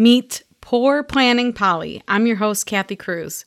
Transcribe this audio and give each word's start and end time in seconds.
Meet 0.00 0.44
Poor 0.62 1.02
Planning 1.02 1.52
Polly. 1.52 2.02
I'm 2.08 2.26
your 2.26 2.36
host, 2.36 2.64
Kathy 2.64 2.96
Cruz. 2.96 3.44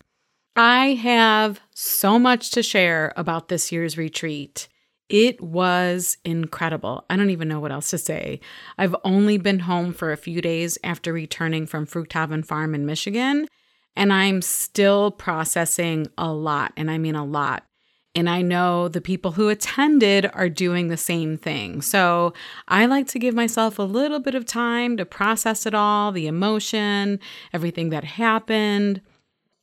I 0.55 0.93
have 0.93 1.59
so 1.73 2.20
much 2.20 2.52
to 2.52 2.62
share 2.62 3.12
about 3.17 3.48
this 3.48 3.71
year's 3.71 3.98
retreat. 3.98 4.67
It 5.09 5.41
was 5.41 6.17
incredible. 6.23 7.05
I 7.09 7.16
don't 7.16 7.31
even 7.31 7.48
know 7.48 7.59
what 7.59 7.71
else 7.71 7.89
to 7.89 7.98
say. 7.98 8.39
I've 8.77 8.95
only 9.03 9.39
been 9.39 9.62
home 9.62 9.93
for 9.93 10.12
a 10.12 10.16
few 10.16 10.41
days 10.41 10.77
after 10.84 11.12
returning 11.12 11.66
from 11.66 11.88
Frügthaven 11.88 12.45
Farm 12.45 12.76
in 12.76 12.85
Michigan, 12.85 13.48
and 13.95 14.13
I'm 14.13 14.43
still 14.43 15.10
processing 15.10 16.05
a 16.20 16.32
lot, 16.32 16.71
and 16.77 16.91
I 16.91 16.99
mean 16.99 17.15
a 17.15 17.26
lot. 17.26 17.63
And 18.16 18.30
I 18.30 18.42
know 18.44 18.88
the 18.88 19.02
people 19.02 19.32
who 19.32 19.50
attended 19.50 20.30
are 20.34 20.50
doing 20.50 20.88
the 20.88 20.98
same 20.98 21.38
thing. 21.38 21.82
So 21.82 22.34
I 22.68 22.86
like 22.86 23.08
to 23.08 23.20
give 23.20 23.34
myself 23.34 23.80
a 23.80 23.84
little 23.84 24.20
bit 24.20 24.36
of 24.36 24.46
time 24.46 24.98
to 24.98 25.06
process 25.06 25.66
it 25.66 25.74
all 25.74 26.12
the 26.12 26.28
emotion, 26.28 27.20
everything 27.54 27.90
that 27.90 28.04
happened. 28.04 29.02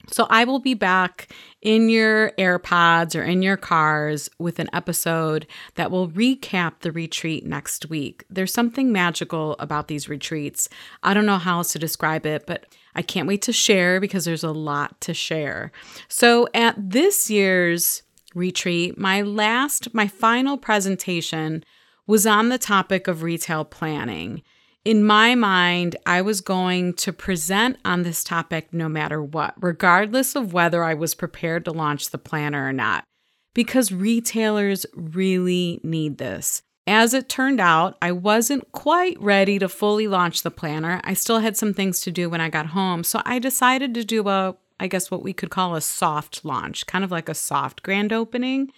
So 0.09 0.27
I 0.31 0.45
will 0.45 0.59
be 0.59 0.75
back 0.75 1.33
in 1.63 1.89
your 1.89 2.31
AirPods 2.33 3.15
or 3.15 3.23
in 3.23 3.43
your 3.43 3.57
cars 3.57 4.29
with 4.39 4.59
an 4.59 4.69
episode 4.73 5.47
that 5.75 5.91
will 5.91 6.09
recap 6.09 6.81
the 6.81 6.91
retreat 6.91 7.47
next 7.47 7.89
week. 7.91 8.25
There's 8.31 8.53
something 8.53 8.91
magical 8.91 9.57
about 9.59 9.89
these 9.89 10.09
retreats. 10.09 10.69
I 11.03 11.15
don't 11.15 11.27
know 11.27 11.39
how 11.39 11.59
else 11.59 11.73
to 11.73 11.79
describe 11.79 12.27
it, 12.27 12.47
but 12.47 12.67
I 12.95 13.03
can't 13.03 13.29
wait 13.29 13.43
to 13.43 13.53
share 13.53 14.01
because 14.01 14.25
there's 14.25 14.43
a 14.43 14.53
lot 14.53 15.01
to 15.03 15.15
share. 15.15 15.71
So 16.09 16.49
at 16.55 16.75
this 16.79 17.31
year's 17.31 18.03
retreat, 18.35 18.99
my 18.99 19.23
last, 19.23 19.93
my 19.95 20.07
final 20.07 20.57
presentation 20.57 21.65
was 22.07 22.27
on 22.27 22.49
the 22.49 22.59
topic 22.59 23.07
of 23.09 23.23
retail 23.23 23.65
planning. 23.65 24.43
In 24.85 25.05
my 25.05 25.35
mind, 25.35 25.97
I 26.07 26.23
was 26.23 26.41
going 26.41 26.95
to 26.95 27.13
present 27.13 27.77
on 27.85 28.03
this 28.03 28.25
topic 28.25 28.73
no 28.73 28.89
matter 28.89 29.23
what, 29.23 29.55
regardless 29.61 30.35
of 30.35 30.53
whether 30.53 30.83
I 30.83 30.95
was 30.95 31.15
prepared 31.15 31.67
to 31.67 31.73
launch 31.73 32.11
the 32.11 32.19
planner 32.19 32.67
or 32.67 32.73
not, 32.73 33.05
because 33.53 33.93
retailers 33.93 34.87
really 34.95 35.81
need 35.83 36.19
this. 36.19 36.63
As 36.87 37.15
it 37.15 37.29
turned 37.29 37.61
out, 37.61 37.97
I 38.01 38.11
wasn't 38.13 38.73
quite 38.73 39.21
ready 39.21 39.59
to 39.59 39.69
fully 39.69 40.09
launch 40.09 40.43
the 40.43 40.51
planner. 40.51 41.01
I 41.05 41.15
still 41.15 41.39
had 41.41 41.57
some 41.57 41.75
things 41.75 42.01
to 42.01 42.11
do 42.11 42.31
when 42.31 42.41
I 42.41 42.49
got 42.49 42.67
home, 42.67 43.05
so 43.05 43.21
I 43.25 43.39
decided 43.39 43.95
to 43.95 44.05
do 44.05 44.29
a 44.29 44.57
I 44.81 44.89
guess, 44.89 45.11
what 45.11 45.23
we 45.23 45.33
could 45.33 45.51
call 45.51 45.77
a 45.77 45.81
soft 45.81 46.45
launch, 46.45 46.87
kind 46.87 47.05
of 47.05 47.11
like 47.11 47.29
a 47.29 47.35
soft 47.35 47.83
grand 47.83 48.13
opening, 48.13 48.73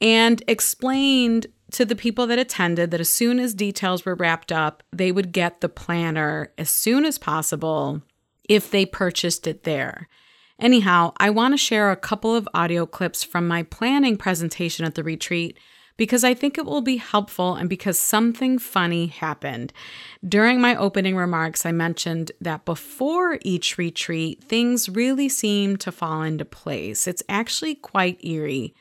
and 0.00 0.42
explained 0.48 1.46
to 1.70 1.84
the 1.84 1.96
people 1.96 2.26
that 2.26 2.38
attended 2.38 2.90
that 2.90 3.00
as 3.00 3.08
soon 3.08 3.38
as 3.38 3.54
details 3.54 4.04
were 4.04 4.16
wrapped 4.16 4.52
up, 4.52 4.82
they 4.92 5.12
would 5.12 5.32
get 5.32 5.60
the 5.60 5.68
planner 5.68 6.52
as 6.58 6.68
soon 6.68 7.04
as 7.04 7.16
possible 7.16 8.02
if 8.48 8.70
they 8.70 8.84
purchased 8.84 9.46
it 9.46 9.62
there. 9.62 10.08
Anyhow, 10.58 11.12
I 11.16 11.30
want 11.30 11.54
to 11.54 11.58
share 11.58 11.90
a 11.90 11.96
couple 11.96 12.34
of 12.34 12.48
audio 12.52 12.84
clips 12.84 13.24
from 13.24 13.48
my 13.48 13.62
planning 13.62 14.16
presentation 14.16 14.84
at 14.84 14.94
the 14.94 15.02
retreat 15.02 15.58
because 15.96 16.24
I 16.24 16.34
think 16.34 16.58
it 16.58 16.66
will 16.66 16.80
be 16.80 16.96
helpful 16.96 17.54
and 17.54 17.68
because 17.68 17.98
something 17.98 18.58
funny 18.58 19.06
happened. 19.06 19.72
During 20.26 20.60
my 20.60 20.74
opening 20.74 21.16
remarks, 21.16 21.64
I 21.64 21.72
mentioned 21.72 22.32
that 22.40 22.64
before 22.64 23.38
each 23.42 23.78
retreat, 23.78 24.42
things 24.44 24.88
really 24.88 25.28
seem 25.28 25.76
to 25.78 25.92
fall 25.92 26.22
into 26.22 26.44
place. 26.44 27.06
It's 27.06 27.22
actually 27.28 27.76
quite 27.76 28.24
eerie. 28.24 28.74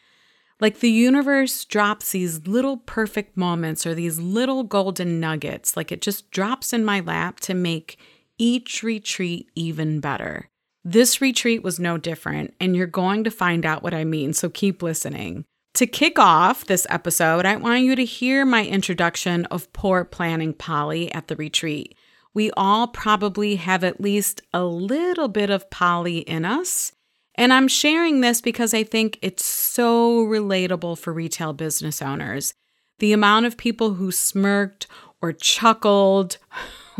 Like 0.59 0.79
the 0.79 0.90
universe 0.90 1.66
drops 1.66 2.12
these 2.12 2.47
little 2.47 2.78
perfect 2.78 3.35
moments 3.35 3.85
or 3.85 3.94
these 3.94 4.19
little 4.19 4.63
golden 4.63 5.19
nuggets, 5.19 5.75
like 5.75 5.91
it 5.91 6.01
just 6.01 6.31
drops 6.31 6.74
in 6.74 6.85
my 6.85 7.00
lap 7.00 7.40
to 7.41 7.53
make 7.53 7.97
each 8.38 8.81
retreat 8.81 9.50
even 9.56 10.00
better. 10.00 10.50
This 10.85 11.22
retreat 11.22 11.63
was 11.63 11.80
no 11.80 11.97
different, 11.97 12.53
and 12.59 12.75
you're 12.75 12.88
going 12.88 13.24
to 13.24 13.31
find 13.31 13.66
out 13.66 13.84
what 13.84 13.94
I 13.94 14.03
mean, 14.03 14.34
so 14.34 14.50
keep 14.50 14.81
listening. 14.81 15.45
To 15.75 15.88
kick 15.88 16.19
off 16.19 16.66
this 16.66 16.85
episode, 16.88 17.47
I 17.47 17.56
want 17.56 17.81
you 17.81 17.95
to 17.95 18.06
hear 18.06 18.45
my 18.45 18.63
introduction 18.63 19.45
of 19.45 19.73
poor 19.73 20.06
Planning 20.06 20.53
Polly 20.53 21.11
at 21.11 21.29
the 21.29 21.35
retreat. 21.35 21.95
We 22.31 22.51
all 22.51 22.88
probably 22.88 23.56
have 23.56 23.83
at 23.83 24.00
least 24.00 24.44
a 24.53 24.63
little 24.63 25.28
bit 25.28 25.50
of 25.50 25.72
Polly 25.72 26.19
in 26.19 26.45
us. 26.45 26.91
And 27.33 27.51
I'm 27.51 27.67
sharing 27.67 28.22
this 28.22 28.39
because 28.39 28.75
I 28.75 28.83
think 28.83 29.17
it's 29.23 29.44
so 29.44 30.23
relatable 30.23 31.00
for 31.00 31.12
retail 31.12 31.53
business 31.53 32.03
owners. 32.03 32.53
The 33.00 33.12
amount 33.12 33.47
of 33.47 33.57
people 33.57 33.95
who 33.95 34.12
smirked 34.12 34.85
or 35.23 35.33
chuckled 35.33 36.38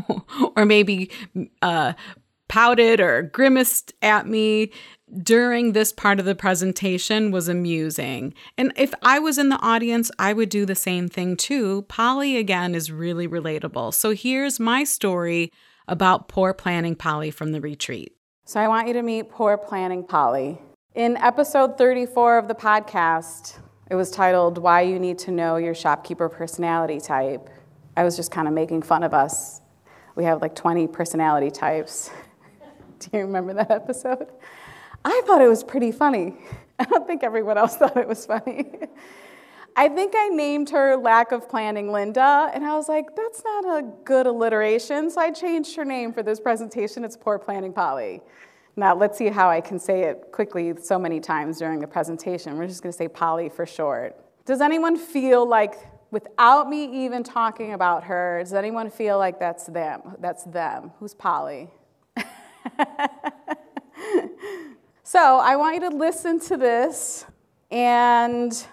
or 0.56 0.66
maybe 0.66 1.12
uh, 1.62 1.94
pouted 2.48 3.00
or 3.00 3.22
grimaced 3.22 3.94
at 4.02 4.28
me 4.28 4.72
during 5.22 5.74
this 5.74 5.92
part 5.92 6.20
of 6.20 6.26
the 6.26 6.36
presentation 6.36 7.32
was 7.32 7.48
amusing. 7.48 8.34
And 8.58 8.74
if 8.76 8.94
I 9.02 9.20
was 9.20 9.38
in 9.38 9.50
the 9.50 9.60
audience, 9.60 10.10
I 10.18 10.34
would 10.34 10.50
do 10.50 10.66
the 10.66 10.76
same 10.76 11.08
thing 11.10 11.36
too. 11.36 11.84
Polly, 11.84 12.38
again, 12.38 12.76
is 12.76 12.92
really 12.92 13.28
relatable. 13.28 13.94
So 13.94 14.12
here's 14.12 14.60
my 14.60 14.84
story 14.84 15.52
about 15.88 16.28
poor 16.28 16.54
Planning 16.54 16.96
Polly 16.96 17.32
from 17.32 17.52
the 17.52 17.62
retreat. 17.62 18.16
So 18.46 18.60
I 18.60 18.68
want 18.68 18.88
you 18.88 18.94
to 18.94 19.02
meet 19.02 19.30
poor 19.30 19.58
Planning 19.58 20.04
Polly. 20.04 20.60
In 20.96 21.18
episode 21.18 21.78
34 21.78 22.38
of 22.38 22.48
the 22.48 22.56
podcast, 22.56 23.58
it 23.90 23.96
was 23.96 24.12
titled 24.12 24.58
Why 24.58 24.82
You 24.82 25.00
Need 25.00 25.20
to 25.20 25.32
Know 25.32 25.58
Your 25.58 25.76
Shopkeeper 25.76 26.30
Personality 26.30 27.00
Type. 27.00 27.50
I 27.98 28.04
was 28.04 28.16
just 28.16 28.32
kind 28.32 28.48
of 28.48 28.54
making 28.54 28.84
fun 28.84 29.04
of 29.04 29.14
us. 29.14 29.62
We 30.16 30.24
have 30.26 30.42
like 30.42 30.56
20 30.56 30.88
personality 30.88 31.52
types. 31.52 32.10
Do 33.00 33.10
you 33.14 33.20
remember 33.20 33.54
that 33.54 33.72
episode? 33.72 34.28
I 35.06 35.22
thought 35.26 35.42
it 35.42 35.48
was 35.48 35.64
pretty 35.64 35.92
funny. 35.92 36.38
I 36.80 36.86
don't 36.86 37.06
think 37.06 37.24
everyone 37.24 37.58
else 37.58 37.78
thought 37.78 37.98
it 37.98 38.08
was 38.08 38.26
funny. 38.26 38.72
I 39.76 39.90
think 39.90 40.14
I 40.16 40.30
named 40.30 40.70
her 40.70 40.96
Lack 40.96 41.32
of 41.32 41.50
Planning 41.50 41.92
Linda, 41.92 42.52
and 42.54 42.64
I 42.64 42.76
was 42.76 42.88
like, 42.88 43.16
that's 43.16 43.44
not 43.44 43.80
a 43.80 43.84
good 44.04 44.28
alliteration, 44.28 45.10
so 45.10 45.20
I 45.20 45.32
changed 45.32 45.76
her 45.76 45.86
name 45.86 46.14
for 46.14 46.22
this 46.22 46.40
presentation. 46.40 47.04
It's 47.04 47.18
Poor 47.18 47.40
Planning 47.40 47.74
Polly. 47.74 48.22
Now, 48.76 48.96
let's 48.96 49.18
see 49.18 49.30
how 49.30 49.50
I 49.50 49.62
can 49.62 49.80
say 49.80 50.04
it 50.04 50.32
quickly 50.32 50.74
so 50.82 51.00
many 51.00 51.20
times 51.20 51.58
during 51.58 51.80
the 51.80 51.88
presentation. 51.88 52.58
We're 52.58 52.68
just 52.68 52.84
to 52.84 52.92
say 52.92 53.08
Polly 53.08 53.50
for 53.50 53.66
short. 53.66 54.16
Does 54.46 54.62
anyone 54.62 54.96
feel 54.96 55.48
like, 55.48 55.76
without 56.12 56.70
me 56.70 57.06
even 57.06 57.24
talking 57.24 57.74
about 57.74 58.04
her, 58.04 58.42
does 58.44 58.54
anyone 58.54 58.92
feel 58.92 59.18
like 59.18 59.40
that's 59.40 59.66
them? 59.66 60.02
That's 60.20 60.44
them. 60.44 60.92
Who's 61.00 61.16
Polly? 61.16 61.70
So 65.06 65.20
I 65.20 65.58
want 65.58 65.76
you 65.76 65.90
to 65.90 65.96
listen 65.98 66.40
to 66.40 66.56
this, 66.56 67.26
and 67.70 68.66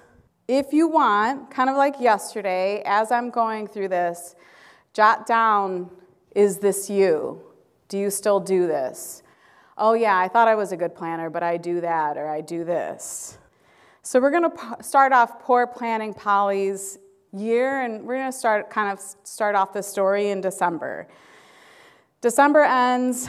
if 0.46 0.72
you 0.72 0.86
want, 0.86 1.50
kind 1.50 1.68
of 1.68 1.74
like 1.74 1.96
yesterday, 1.98 2.84
as 2.86 3.10
I'm 3.10 3.30
going 3.30 3.66
through 3.66 3.88
this, 3.88 4.36
jot 4.94 5.26
down 5.26 5.90
is 6.36 6.58
this 6.58 6.88
you? 6.88 7.42
Do 7.88 7.98
you 7.98 8.10
still 8.10 8.38
do 8.38 8.68
this? 8.68 9.24
Oh, 9.76 9.94
yeah, 9.94 10.16
I 10.16 10.28
thought 10.28 10.46
I 10.46 10.54
was 10.54 10.70
a 10.70 10.76
good 10.76 10.94
planner, 10.94 11.30
but 11.30 11.42
I 11.42 11.56
do 11.56 11.80
that 11.80 12.16
or 12.16 12.28
I 12.28 12.42
do 12.42 12.62
this. 12.62 13.36
So 14.02 14.20
we're 14.20 14.30
going 14.30 14.48
to 14.48 14.76
start 14.84 15.12
off 15.12 15.40
poor 15.40 15.66
Planning 15.66 16.14
Polly's 16.14 17.00
year, 17.32 17.82
and 17.82 18.04
we're 18.04 18.18
going 18.18 18.30
to 18.30 18.38
start 18.38 18.70
kind 18.70 18.92
of 18.92 19.04
start 19.24 19.56
off 19.56 19.72
the 19.72 19.82
story 19.82 20.28
in 20.28 20.40
December. 20.40 21.08
December 22.20 22.62
ends, 22.62 23.28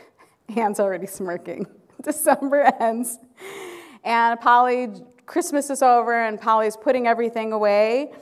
Anne's 0.56 0.78
already 0.78 1.08
smirking. 1.08 1.66
December 2.02 2.72
ends, 2.80 3.18
and 4.04 4.40
Polly, 4.40 4.88
Christmas 5.26 5.70
is 5.70 5.82
over, 5.82 6.20
and 6.22 6.40
Polly's 6.40 6.76
putting 6.76 7.06
everything 7.06 7.52
away, 7.52 8.12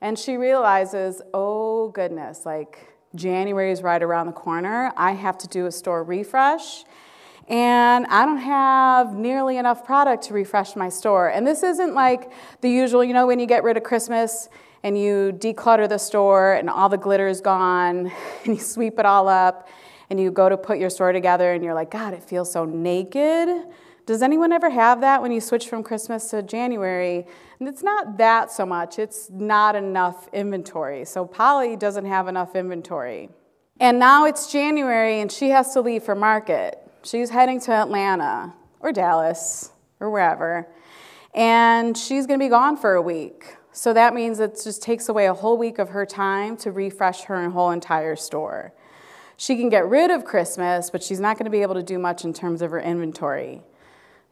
and 0.00 0.18
she 0.18 0.36
realizes, 0.36 1.22
oh 1.32 1.88
goodness, 1.88 2.46
like 2.46 2.94
January 3.14 3.70
is 3.70 3.82
right 3.82 4.02
around 4.02 4.26
the 4.26 4.32
corner. 4.32 4.92
I 4.96 5.12
have 5.12 5.38
to 5.38 5.48
do 5.48 5.66
a 5.66 5.72
store 5.72 6.02
refresh. 6.02 6.84
And 7.48 8.06
I 8.06 8.24
don't 8.24 8.38
have 8.38 9.14
nearly 9.14 9.58
enough 9.58 9.84
product 9.84 10.24
to 10.24 10.34
refresh 10.34 10.76
my 10.76 10.88
store. 10.88 11.28
And 11.28 11.46
this 11.46 11.62
isn't 11.62 11.94
like 11.94 12.32
the 12.62 12.70
usual, 12.70 13.04
you 13.04 13.12
know, 13.12 13.26
when 13.26 13.38
you 13.38 13.46
get 13.46 13.62
rid 13.64 13.76
of 13.76 13.82
Christmas 13.82 14.48
and 14.82 14.98
you 14.98 15.32
declutter 15.36 15.88
the 15.88 15.98
store 15.98 16.54
and 16.54 16.70
all 16.70 16.88
the 16.88 16.96
glitter 16.96 17.28
is 17.28 17.40
gone 17.40 18.10
and 18.44 18.54
you 18.54 18.60
sweep 18.60 18.98
it 18.98 19.06
all 19.06 19.28
up 19.28 19.68
and 20.10 20.20
you 20.20 20.30
go 20.30 20.48
to 20.48 20.56
put 20.56 20.78
your 20.78 20.90
store 20.90 21.12
together 21.12 21.52
and 21.52 21.64
you're 21.64 21.74
like, 21.74 21.90
God, 21.90 22.14
it 22.14 22.22
feels 22.22 22.52
so 22.52 22.64
naked. 22.64 23.48
Does 24.06 24.20
anyone 24.20 24.52
ever 24.52 24.68
have 24.68 25.00
that 25.00 25.22
when 25.22 25.32
you 25.32 25.40
switch 25.40 25.68
from 25.68 25.82
Christmas 25.82 26.28
to 26.30 26.42
January? 26.42 27.26
And 27.58 27.68
it's 27.68 27.82
not 27.82 28.18
that 28.18 28.52
so 28.52 28.66
much, 28.66 28.98
it's 28.98 29.30
not 29.30 29.74
enough 29.74 30.28
inventory. 30.32 31.06
So 31.06 31.24
Polly 31.24 31.76
doesn't 31.76 32.04
have 32.04 32.28
enough 32.28 32.54
inventory. 32.54 33.30
And 33.80 33.98
now 33.98 34.26
it's 34.26 34.52
January 34.52 35.20
and 35.20 35.32
she 35.32 35.48
has 35.50 35.72
to 35.72 35.80
leave 35.80 36.02
for 36.02 36.14
market. 36.14 36.78
She's 37.02 37.30
heading 37.30 37.60
to 37.62 37.72
Atlanta 37.72 38.54
or 38.80 38.92
Dallas 38.92 39.72
or 40.00 40.10
wherever. 40.10 40.68
And 41.34 41.96
she's 41.96 42.26
going 42.26 42.38
to 42.38 42.44
be 42.44 42.50
gone 42.50 42.76
for 42.76 42.94
a 42.94 43.02
week. 43.02 43.56
So 43.72 43.92
that 43.92 44.14
means 44.14 44.38
it 44.38 44.60
just 44.62 44.82
takes 44.82 45.08
away 45.08 45.26
a 45.26 45.34
whole 45.34 45.58
week 45.58 45.78
of 45.78 45.88
her 45.88 46.06
time 46.06 46.56
to 46.58 46.70
refresh 46.70 47.22
her 47.22 47.50
whole 47.50 47.72
entire 47.72 48.14
store. 48.14 48.72
She 49.36 49.56
can 49.56 49.68
get 49.68 49.86
rid 49.86 50.10
of 50.10 50.24
Christmas, 50.24 50.90
but 50.90 51.02
she's 51.02 51.20
not 51.20 51.36
going 51.36 51.44
to 51.44 51.50
be 51.50 51.62
able 51.62 51.74
to 51.74 51.82
do 51.82 51.98
much 51.98 52.24
in 52.24 52.32
terms 52.32 52.62
of 52.62 52.70
her 52.70 52.80
inventory. 52.80 53.62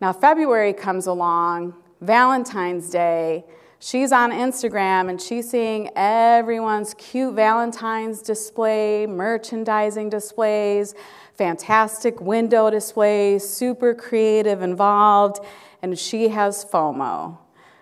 Now, 0.01 0.13
February 0.13 0.73
comes 0.73 1.07
along, 1.07 1.75
Valentine's 2.01 2.91
Day. 2.91 3.45
She's 3.79 4.13
on 4.13 4.31
Instagram 4.31 5.11
and 5.11 5.21
she's 5.21 5.51
seeing 5.51 5.91
everyone's 5.97 6.95
cute 6.95 7.35
Valentine's 7.35 8.23
display, 8.23 9.07
merchandising 9.07 10.09
displays, 10.09 10.95
fantastic 11.35 12.21
window 12.21 12.71
displays, 12.71 13.49
super 13.49 13.93
creative, 13.93 14.63
involved, 14.63 15.45
and 15.83 15.99
she 15.99 16.29
has 16.29 16.65
FOMO. 16.65 17.39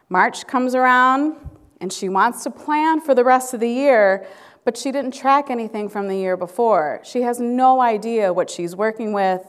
March 0.09 0.47
comes 0.47 0.75
around 0.75 1.37
and 1.81 1.93
she 1.93 2.09
wants 2.09 2.45
to 2.45 2.51
plan 2.51 3.01
for 3.01 3.15
the 3.15 3.25
rest 3.25 3.55
of 3.55 3.61
the 3.61 3.69
year, 3.69 4.27
but 4.65 4.77
she 4.77 4.93
didn't 4.93 5.15
track 5.15 5.51
anything 5.51 5.89
from 5.89 6.09
the 6.09 6.17
year 6.17 6.37
before. 6.37 7.01
She 7.03 7.23
has 7.23 7.41
no 7.41 7.81
idea 7.81 8.33
what 8.33 8.51
she's 8.51 8.77
working 8.77 9.13
with. 9.13 9.43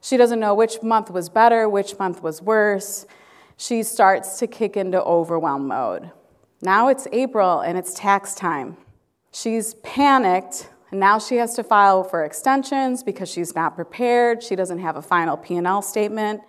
She 0.00 0.16
doesn't 0.16 0.40
know 0.40 0.54
which 0.54 0.82
month 0.82 1.10
was 1.10 1.28
better, 1.28 1.68
which 1.68 1.98
month 1.98 2.22
was 2.22 2.40
worse. 2.40 3.06
She 3.56 3.82
starts 3.82 4.38
to 4.38 4.46
kick 4.46 4.76
into 4.76 5.02
overwhelm 5.02 5.68
mode. 5.68 6.10
Now 6.62 6.88
it's 6.88 7.06
April 7.12 7.60
and 7.60 7.76
it's 7.78 7.94
tax 7.94 8.34
time. 8.34 8.76
She's 9.32 9.74
panicked 9.74 10.68
and 10.90 10.98
now 10.98 11.18
she 11.18 11.36
has 11.36 11.54
to 11.54 11.62
file 11.62 12.02
for 12.02 12.24
extensions 12.24 13.02
because 13.02 13.30
she's 13.30 13.54
not 13.54 13.76
prepared. 13.76 14.42
She 14.42 14.56
doesn't 14.56 14.80
have 14.80 14.96
a 14.96 15.02
final 15.02 15.36
P&L 15.36 15.82
statement. 15.82 16.42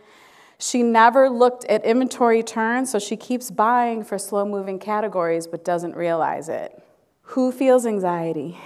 She 0.57 0.83
never 0.83 1.29
looked 1.29 1.65
at 1.65 1.83
inventory 1.85 2.43
turns, 2.43 2.91
so 2.91 2.99
she 2.99 3.17
keeps 3.17 3.49
buying 3.51 4.03
for 4.03 4.17
slow-moving 4.17 4.79
categories 4.79 5.47
but 5.47 5.63
doesn't 5.65 5.95
realize 5.95 6.49
it. 6.49 6.80
Who 7.31 7.53
feels 7.53 7.85
anxiety? 7.85 8.57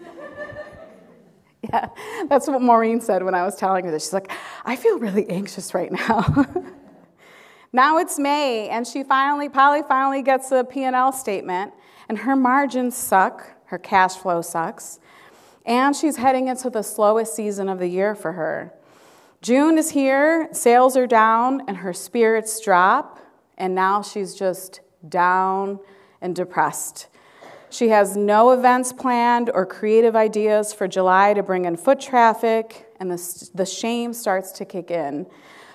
yeah, 1.62 1.88
that's 2.26 2.48
what 2.48 2.62
Maureen 2.62 2.98
said 2.98 3.22
when 3.22 3.34
I 3.34 3.44
was 3.44 3.56
telling 3.56 3.84
her 3.84 3.90
this. 3.90 4.04
She's 4.04 4.14
like, 4.14 4.32
I 4.64 4.74
feel 4.74 4.98
really 4.98 5.28
anxious 5.28 5.74
right 5.74 5.92
now. 5.92 6.46
now 7.72 7.98
it's 7.98 8.18
May, 8.18 8.70
and 8.70 8.86
she 8.86 9.02
finally, 9.02 9.50
Polly 9.50 9.82
finally 9.86 10.22
gets 10.22 10.50
a 10.50 10.64
P&L 10.64 11.12
statement, 11.12 11.74
and 12.08 12.16
her 12.16 12.34
margins 12.34 12.96
suck, 12.96 13.46
her 13.66 13.76
cash 13.76 14.16
flow 14.16 14.40
sucks, 14.40 14.98
and 15.66 15.94
she's 15.94 16.16
heading 16.16 16.48
into 16.48 16.70
the 16.70 16.82
slowest 16.82 17.36
season 17.36 17.68
of 17.68 17.78
the 17.78 17.88
year 17.88 18.14
for 18.14 18.32
her. 18.32 18.72
June 19.42 19.76
is 19.76 19.90
here, 19.90 20.48
sales 20.52 20.96
are 20.96 21.06
down, 21.06 21.64
and 21.68 21.76
her 21.76 21.92
spirits 21.92 22.58
drop, 22.60 23.20
and 23.58 23.74
now 23.74 24.00
she's 24.00 24.34
just 24.34 24.80
down 25.06 25.78
and 26.22 26.34
depressed. 26.34 27.08
She 27.70 27.88
has 27.88 28.16
no 28.16 28.52
events 28.52 28.92
planned 28.92 29.50
or 29.52 29.66
creative 29.66 30.16
ideas 30.16 30.72
for 30.72 30.88
July 30.88 31.34
to 31.34 31.42
bring 31.42 31.66
in 31.66 31.76
foot 31.76 32.00
traffic, 32.00 32.88
and 32.98 33.10
the, 33.10 33.50
the 33.54 33.66
shame 33.66 34.12
starts 34.12 34.52
to 34.52 34.64
kick 34.64 34.90
in, 34.90 35.26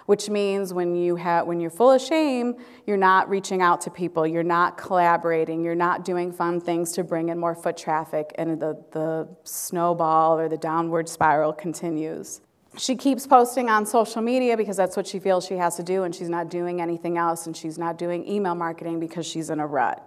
which 0.07 0.29
means 0.29 0.73
when, 0.73 0.95
you 0.95 1.15
have, 1.17 1.45
when 1.45 1.59
you're 1.59 1.69
full 1.69 1.91
of 1.91 2.01
shame, 2.01 2.55
you're 2.87 2.97
not 2.97 3.29
reaching 3.29 3.61
out 3.61 3.79
to 3.81 3.91
people, 3.91 4.25
you're 4.25 4.41
not 4.41 4.75
collaborating, 4.75 5.63
you're 5.63 5.75
not 5.75 6.03
doing 6.03 6.31
fun 6.31 6.59
things 6.59 6.91
to 6.93 7.03
bring 7.03 7.29
in 7.29 7.37
more 7.37 7.53
foot 7.53 7.77
traffic, 7.77 8.33
and 8.39 8.59
the, 8.59 8.83
the 8.91 9.27
snowball 9.43 10.39
or 10.39 10.49
the 10.49 10.57
downward 10.57 11.07
spiral 11.07 11.53
continues. 11.53 12.41
She 12.75 12.95
keeps 12.95 13.27
posting 13.27 13.69
on 13.69 13.85
social 13.85 14.23
media 14.23 14.57
because 14.57 14.75
that's 14.75 14.97
what 14.97 15.05
she 15.05 15.19
feels 15.19 15.45
she 15.45 15.57
has 15.57 15.75
to 15.75 15.83
do, 15.83 16.03
and 16.03 16.13
she's 16.13 16.29
not 16.29 16.49
doing 16.49 16.81
anything 16.81 17.19
else, 17.19 17.45
and 17.45 17.55
she's 17.55 17.77
not 17.77 17.99
doing 17.99 18.27
email 18.27 18.55
marketing 18.55 18.99
because 18.99 19.27
she's 19.27 19.51
in 19.51 19.59
a 19.59 19.67
rut. 19.67 20.03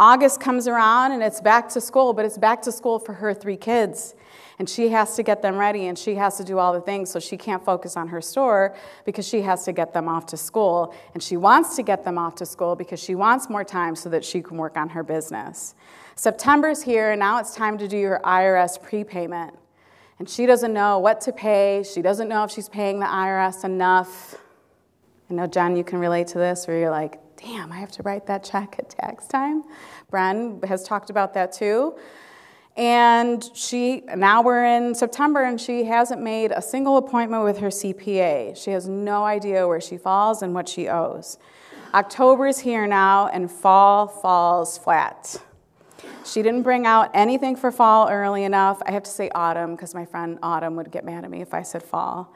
August 0.00 0.40
comes 0.40 0.66
around 0.66 1.12
and 1.12 1.22
it's 1.22 1.42
back 1.42 1.68
to 1.68 1.80
school, 1.80 2.14
but 2.14 2.24
it's 2.24 2.38
back 2.38 2.62
to 2.62 2.72
school 2.72 2.98
for 2.98 3.12
her 3.12 3.34
three 3.34 3.58
kids. 3.58 4.14
And 4.58 4.68
she 4.68 4.88
has 4.88 5.14
to 5.16 5.22
get 5.22 5.42
them 5.42 5.58
ready 5.58 5.88
and 5.88 5.98
she 5.98 6.14
has 6.14 6.38
to 6.38 6.44
do 6.44 6.58
all 6.58 6.72
the 6.72 6.80
things, 6.80 7.10
so 7.10 7.20
she 7.20 7.36
can't 7.36 7.62
focus 7.62 7.98
on 7.98 8.08
her 8.08 8.22
store 8.22 8.74
because 9.04 9.28
she 9.28 9.42
has 9.42 9.64
to 9.66 9.72
get 9.72 9.92
them 9.92 10.08
off 10.08 10.24
to 10.26 10.38
school. 10.38 10.94
And 11.12 11.22
she 11.22 11.36
wants 11.36 11.76
to 11.76 11.82
get 11.82 12.02
them 12.02 12.16
off 12.16 12.34
to 12.36 12.46
school 12.46 12.76
because 12.76 12.98
she 12.98 13.14
wants 13.14 13.50
more 13.50 13.62
time 13.62 13.94
so 13.94 14.08
that 14.08 14.24
she 14.24 14.40
can 14.40 14.56
work 14.56 14.78
on 14.78 14.88
her 14.88 15.02
business. 15.02 15.74
September's 16.14 16.82
here, 16.82 17.10
and 17.10 17.20
now 17.20 17.38
it's 17.38 17.54
time 17.54 17.76
to 17.76 17.86
do 17.86 17.98
your 17.98 18.20
IRS 18.24 18.82
prepayment. 18.82 19.54
And 20.18 20.28
she 20.28 20.46
doesn't 20.46 20.72
know 20.72 20.98
what 20.98 21.20
to 21.22 21.32
pay. 21.32 21.82
She 21.82 22.00
doesn't 22.00 22.28
know 22.28 22.44
if 22.44 22.50
she's 22.50 22.70
paying 22.70 23.00
the 23.00 23.06
IRS 23.06 23.64
enough. 23.64 24.34
I 25.30 25.34
know, 25.34 25.46
Jen, 25.46 25.76
you 25.76 25.84
can 25.84 25.98
relate 25.98 26.26
to 26.28 26.38
this 26.38 26.66
where 26.66 26.78
you're 26.78 26.90
like, 26.90 27.20
damn, 27.42 27.72
I 27.72 27.78
have 27.78 27.90
to 27.92 28.02
write 28.02 28.26
that 28.26 28.44
check 28.44 28.76
at 28.78 28.90
tax 28.90 29.26
time. 29.26 29.64
Bren 30.12 30.64
has 30.64 30.84
talked 30.84 31.10
about 31.10 31.34
that 31.34 31.52
too. 31.52 31.96
And 32.76 33.44
she, 33.54 34.02
now 34.16 34.42
we're 34.42 34.64
in 34.64 34.94
September 34.94 35.42
and 35.42 35.60
she 35.60 35.84
hasn't 35.84 36.22
made 36.22 36.52
a 36.52 36.62
single 36.62 36.96
appointment 36.96 37.44
with 37.44 37.58
her 37.58 37.68
CPA. 37.68 38.56
She 38.56 38.70
has 38.70 38.88
no 38.88 39.24
idea 39.24 39.66
where 39.66 39.80
she 39.80 39.96
falls 39.96 40.42
and 40.42 40.54
what 40.54 40.68
she 40.68 40.88
owes. 40.88 41.38
October 41.92 42.46
is 42.46 42.60
here 42.60 42.86
now 42.86 43.26
and 43.28 43.50
fall 43.50 44.06
falls 44.06 44.78
flat. 44.78 45.36
She 46.24 46.42
didn't 46.42 46.62
bring 46.62 46.86
out 46.86 47.10
anything 47.12 47.56
for 47.56 47.72
fall 47.72 48.08
early 48.08 48.44
enough. 48.44 48.80
I 48.86 48.92
have 48.92 49.02
to 49.02 49.10
say 49.10 49.30
autumn 49.34 49.72
because 49.74 49.94
my 49.94 50.04
friend 50.04 50.38
Autumn 50.42 50.76
would 50.76 50.90
get 50.90 51.04
mad 51.04 51.24
at 51.24 51.30
me 51.30 51.40
if 51.40 51.52
I 51.52 51.62
said 51.62 51.82
fall. 51.82 52.32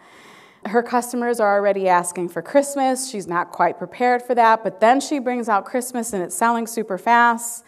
Her 0.66 0.83
customers 0.83 1.40
are 1.40 1.54
already 1.54 1.88
asking 1.88 2.30
for 2.30 2.40
Christmas. 2.40 3.11
She's 3.11 3.26
not 3.26 3.50
quite 3.50 3.78
prepared 3.78 4.23
for 4.23 4.35
that, 4.35 4.64
but 4.64 4.80
then 4.80 5.00
she 5.00 5.18
brings 5.18 5.49
out 5.49 5.64
Christmas 5.64 6.12
and 6.12 6.23
it's 6.23 6.35
selling 6.35 6.66
super 6.66 6.97
fast. 6.97 7.64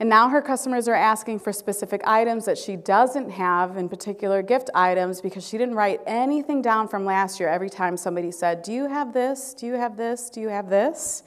And 0.00 0.08
now 0.08 0.28
her 0.30 0.42
customers 0.42 0.88
are 0.88 0.94
asking 0.94 1.38
for 1.38 1.52
specific 1.52 2.00
items 2.04 2.44
that 2.46 2.58
she 2.58 2.74
doesn't 2.74 3.30
have, 3.30 3.76
in 3.76 3.88
particular 3.88 4.42
gift 4.42 4.68
items, 4.74 5.20
because 5.20 5.46
she 5.46 5.58
didn't 5.58 5.76
write 5.76 6.00
anything 6.06 6.60
down 6.60 6.88
from 6.88 7.04
last 7.04 7.38
year 7.38 7.48
every 7.48 7.70
time 7.70 7.96
somebody 7.96 8.32
said, 8.32 8.62
Do 8.62 8.72
you 8.72 8.88
have 8.88 9.12
this? 9.12 9.54
Do 9.54 9.66
you 9.66 9.74
have 9.74 9.96
this? 9.96 10.28
Do 10.28 10.40
you 10.40 10.48
have 10.48 10.68
this? 10.68 11.22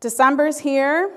December's 0.00 0.58
here. 0.58 1.12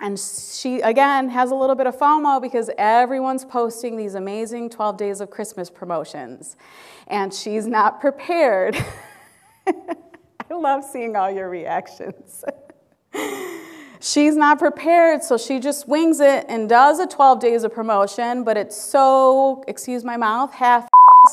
And 0.00 0.18
she, 0.18 0.80
again, 0.80 1.30
has 1.30 1.50
a 1.50 1.54
little 1.54 1.74
bit 1.74 1.86
of 1.86 1.96
FOMO 1.96 2.40
because 2.40 2.70
everyone's 2.76 3.44
posting 3.44 3.96
these 3.96 4.14
amazing 4.14 4.68
12 4.68 4.96
days 4.98 5.20
of 5.20 5.30
Christmas 5.30 5.70
promotions. 5.70 6.56
And 7.06 7.32
she's 7.32 7.66
not 7.66 8.00
prepared. 8.00 8.76
I 9.66 10.54
love 10.54 10.84
seeing 10.84 11.16
all 11.16 11.30
your 11.30 11.48
reactions. 11.48 12.44
she's 14.00 14.36
not 14.36 14.58
prepared, 14.58 15.22
so 15.22 15.38
she 15.38 15.58
just 15.58 15.88
wings 15.88 16.20
it 16.20 16.44
and 16.48 16.68
does 16.68 16.98
a 17.00 17.06
12 17.06 17.40
days 17.40 17.64
of 17.64 17.72
promotion, 17.72 18.44
but 18.44 18.56
it's 18.56 18.76
so, 18.76 19.64
excuse 19.66 20.04
my 20.04 20.16
mouth, 20.16 20.52
half 20.52 20.88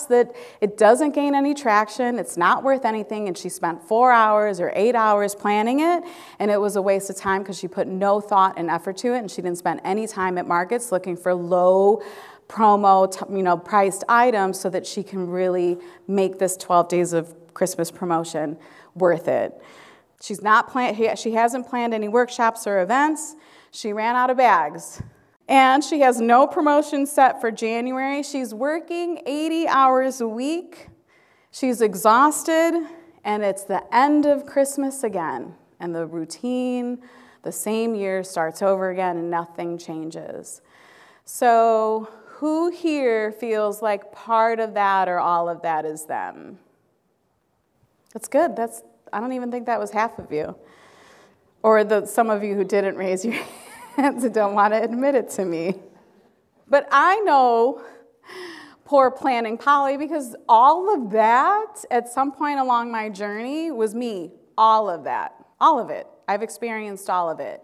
that 0.10 0.36
it 0.62 0.78
doesn't 0.78 1.14
gain 1.14 1.36
any 1.36 1.54
traction, 1.54 2.20
it's 2.20 2.38
not 2.38 2.64
worth 2.64 2.86
anything, 2.86 3.28
and 3.28 3.38
she 3.38 3.50
spent 3.50 3.82
four 3.82 4.12
hours 4.12 4.60
or 4.60 4.72
eight 4.76 4.96
hours 4.96 5.36
planning 5.36 5.80
it, 5.80 6.04
and 6.40 6.52
it 6.52 6.60
was 6.60 6.76
a 6.76 6.82
waste 6.82 7.10
of 7.10 7.16
time 7.16 7.42
because 7.42 7.58
she 7.58 7.68
put 7.68 7.88
no 7.88 8.20
thought 8.20 8.54
and 8.58 8.70
effort 8.70 8.98
to 8.98 9.14
it, 9.14 9.20
and 9.20 9.32
she 9.32 9.42
didn't 9.42 9.58
spend 9.58 9.82
any 9.84 10.08
time 10.08 10.38
at 10.38 10.48
markets 10.48 10.92
looking 10.92 11.16
for 11.16 11.34
low 11.34 12.02
promo, 12.48 13.36
you 13.36 13.44
know, 13.44 13.58
priced 13.58 14.04
items 14.10 14.60
so 14.60 14.70
that 14.70 14.86
she 14.86 15.02
can 15.04 15.28
really 15.30 15.78
make 16.08 16.40
this 16.40 16.58
12 16.58 16.88
days 16.90 17.14
of 17.14 17.34
Christmas 17.54 17.90
promotion 17.90 18.58
worth 18.96 19.28
it. 19.28 19.62
She's 20.22 20.42
not 20.42 20.70
plan- 20.70 21.16
she 21.16 21.32
hasn't 21.32 21.68
planned 21.68 21.94
any 21.94 22.08
workshops 22.08 22.66
or 22.66 22.82
events. 22.82 23.36
She 23.72 23.92
ran 23.92 24.16
out 24.16 24.30
of 24.30 24.38
bags. 24.38 25.02
And 25.48 25.84
she 25.84 26.00
has 26.00 26.22
no 26.22 26.48
promotion 26.48 27.06
set 27.06 27.42
for 27.42 27.52
January. 27.52 28.24
She's 28.24 28.54
working 28.54 29.22
80 29.26 29.68
hours 29.68 30.22
a 30.22 30.28
week. 30.28 30.88
She's 31.52 31.82
exhausted, 31.82 32.88
and 33.24 33.44
it's 33.44 33.64
the 33.64 33.84
end 33.94 34.26
of 34.26 34.46
Christmas 34.46 35.04
again. 35.04 35.56
And 35.80 35.94
the 35.94 36.06
routine, 36.06 37.00
the 37.44 37.52
same 37.52 37.94
year 37.94 38.24
starts 38.24 38.62
over 38.62 38.90
again, 38.90 39.18
and 39.18 39.30
nothing 39.30 39.78
changes. 39.78 40.62
So, 41.26 42.10
Who 42.38 42.72
here 42.72 43.32
feels 43.32 43.82
like 43.82 44.12
part 44.12 44.60
of 44.60 44.74
that 44.74 45.08
or 45.08 45.20
all 45.20 45.48
of 45.48 45.62
that 45.62 45.86
is 45.86 46.06
them? 46.06 46.60
That's 48.14 48.28
good. 48.28 48.56
That's 48.56 48.82
I 49.14 49.20
don't 49.20 49.34
even 49.34 49.52
think 49.52 49.68
that 49.68 49.80
was 49.80 49.92
half 49.92 50.18
of 50.20 50.32
you. 50.32 50.56
Or 51.62 51.84
the 51.84 52.06
some 52.06 52.30
of 52.30 52.44
you 52.44 52.56
who 52.56 52.64
didn't 52.64 52.98
raise 52.98 53.24
your 53.24 53.34
hands 53.36 53.63
and 53.98 54.34
don't 54.34 54.56
want 54.56 54.74
to 54.74 54.82
admit 54.82 55.16
it 55.16 55.30
to 55.32 55.46
me. 55.46 55.76
But 56.68 56.88
I 56.92 57.20
know 57.22 57.84
poor 58.86 59.12
planning 59.12 59.58
Polly 59.58 59.98
because 59.98 60.36
all 60.50 60.94
of 60.94 61.12
that 61.12 61.84
at 61.92 62.10
some 62.10 62.32
point 62.32 62.60
along 62.60 62.92
my 62.92 63.10
journey 63.10 63.72
was 63.72 63.94
me. 63.94 64.32
All 64.58 64.90
of 64.90 65.04
that. 65.04 65.36
All 65.60 65.80
of 65.80 65.90
it. 65.90 66.08
I've 66.28 66.42
experienced 66.42 67.10
all 67.10 67.30
of 67.30 67.40
it. 67.40 67.62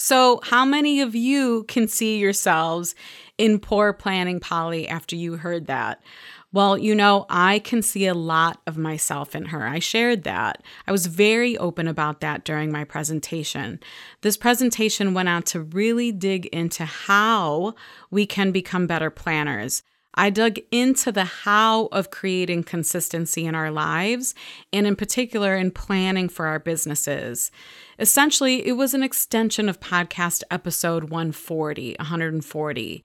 So, 0.00 0.38
how 0.44 0.64
many 0.64 1.00
of 1.00 1.16
you 1.16 1.64
can 1.64 1.88
see 1.88 2.18
yourselves 2.18 2.94
in 3.36 3.58
poor 3.58 3.92
planning 3.92 4.38
Polly 4.38 4.86
after 4.86 5.16
you 5.16 5.36
heard 5.36 5.66
that? 5.66 6.00
Well, 6.50 6.78
you 6.78 6.94
know, 6.94 7.26
I 7.28 7.58
can 7.58 7.82
see 7.82 8.06
a 8.06 8.14
lot 8.14 8.62
of 8.66 8.78
myself 8.78 9.34
in 9.34 9.46
her. 9.46 9.66
I 9.66 9.80
shared 9.80 10.24
that. 10.24 10.62
I 10.86 10.92
was 10.92 11.06
very 11.06 11.58
open 11.58 11.86
about 11.86 12.20
that 12.20 12.44
during 12.44 12.72
my 12.72 12.84
presentation. 12.84 13.80
This 14.22 14.38
presentation 14.38 15.12
went 15.12 15.28
on 15.28 15.42
to 15.44 15.60
really 15.60 16.10
dig 16.10 16.46
into 16.46 16.86
how 16.86 17.74
we 18.10 18.24
can 18.24 18.50
become 18.50 18.86
better 18.86 19.10
planners. 19.10 19.82
I 20.14 20.30
dug 20.30 20.58
into 20.72 21.12
the 21.12 21.24
how 21.24 21.86
of 21.92 22.10
creating 22.10 22.64
consistency 22.64 23.44
in 23.44 23.54
our 23.54 23.70
lives, 23.70 24.34
and 24.72 24.86
in 24.86 24.96
particular 24.96 25.54
in 25.54 25.70
planning 25.70 26.30
for 26.30 26.46
our 26.46 26.58
businesses. 26.58 27.50
Essentially, 27.98 28.66
it 28.66 28.72
was 28.72 28.94
an 28.94 29.02
extension 29.02 29.68
of 29.68 29.80
podcast 29.80 30.42
episode 30.50 31.04
140, 31.04 31.96
140. 31.98 33.04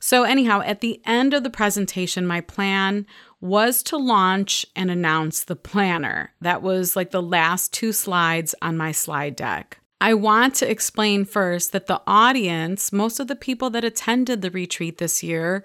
So, 0.00 0.24
anyhow, 0.24 0.62
at 0.62 0.80
the 0.80 1.00
end 1.04 1.34
of 1.34 1.42
the 1.42 1.50
presentation, 1.50 2.26
my 2.26 2.40
plan 2.40 3.06
was 3.40 3.82
to 3.84 3.96
launch 3.96 4.66
and 4.74 4.90
announce 4.90 5.44
the 5.44 5.56
planner. 5.56 6.32
That 6.40 6.62
was 6.62 6.96
like 6.96 7.10
the 7.10 7.22
last 7.22 7.72
two 7.72 7.92
slides 7.92 8.54
on 8.62 8.76
my 8.76 8.92
slide 8.92 9.36
deck. 9.36 9.78
I 10.00 10.14
want 10.14 10.54
to 10.56 10.70
explain 10.70 11.26
first 11.26 11.72
that 11.72 11.86
the 11.86 12.00
audience, 12.06 12.90
most 12.90 13.20
of 13.20 13.28
the 13.28 13.36
people 13.36 13.68
that 13.70 13.84
attended 13.84 14.40
the 14.40 14.50
retreat 14.50 14.96
this 14.96 15.22
year, 15.22 15.62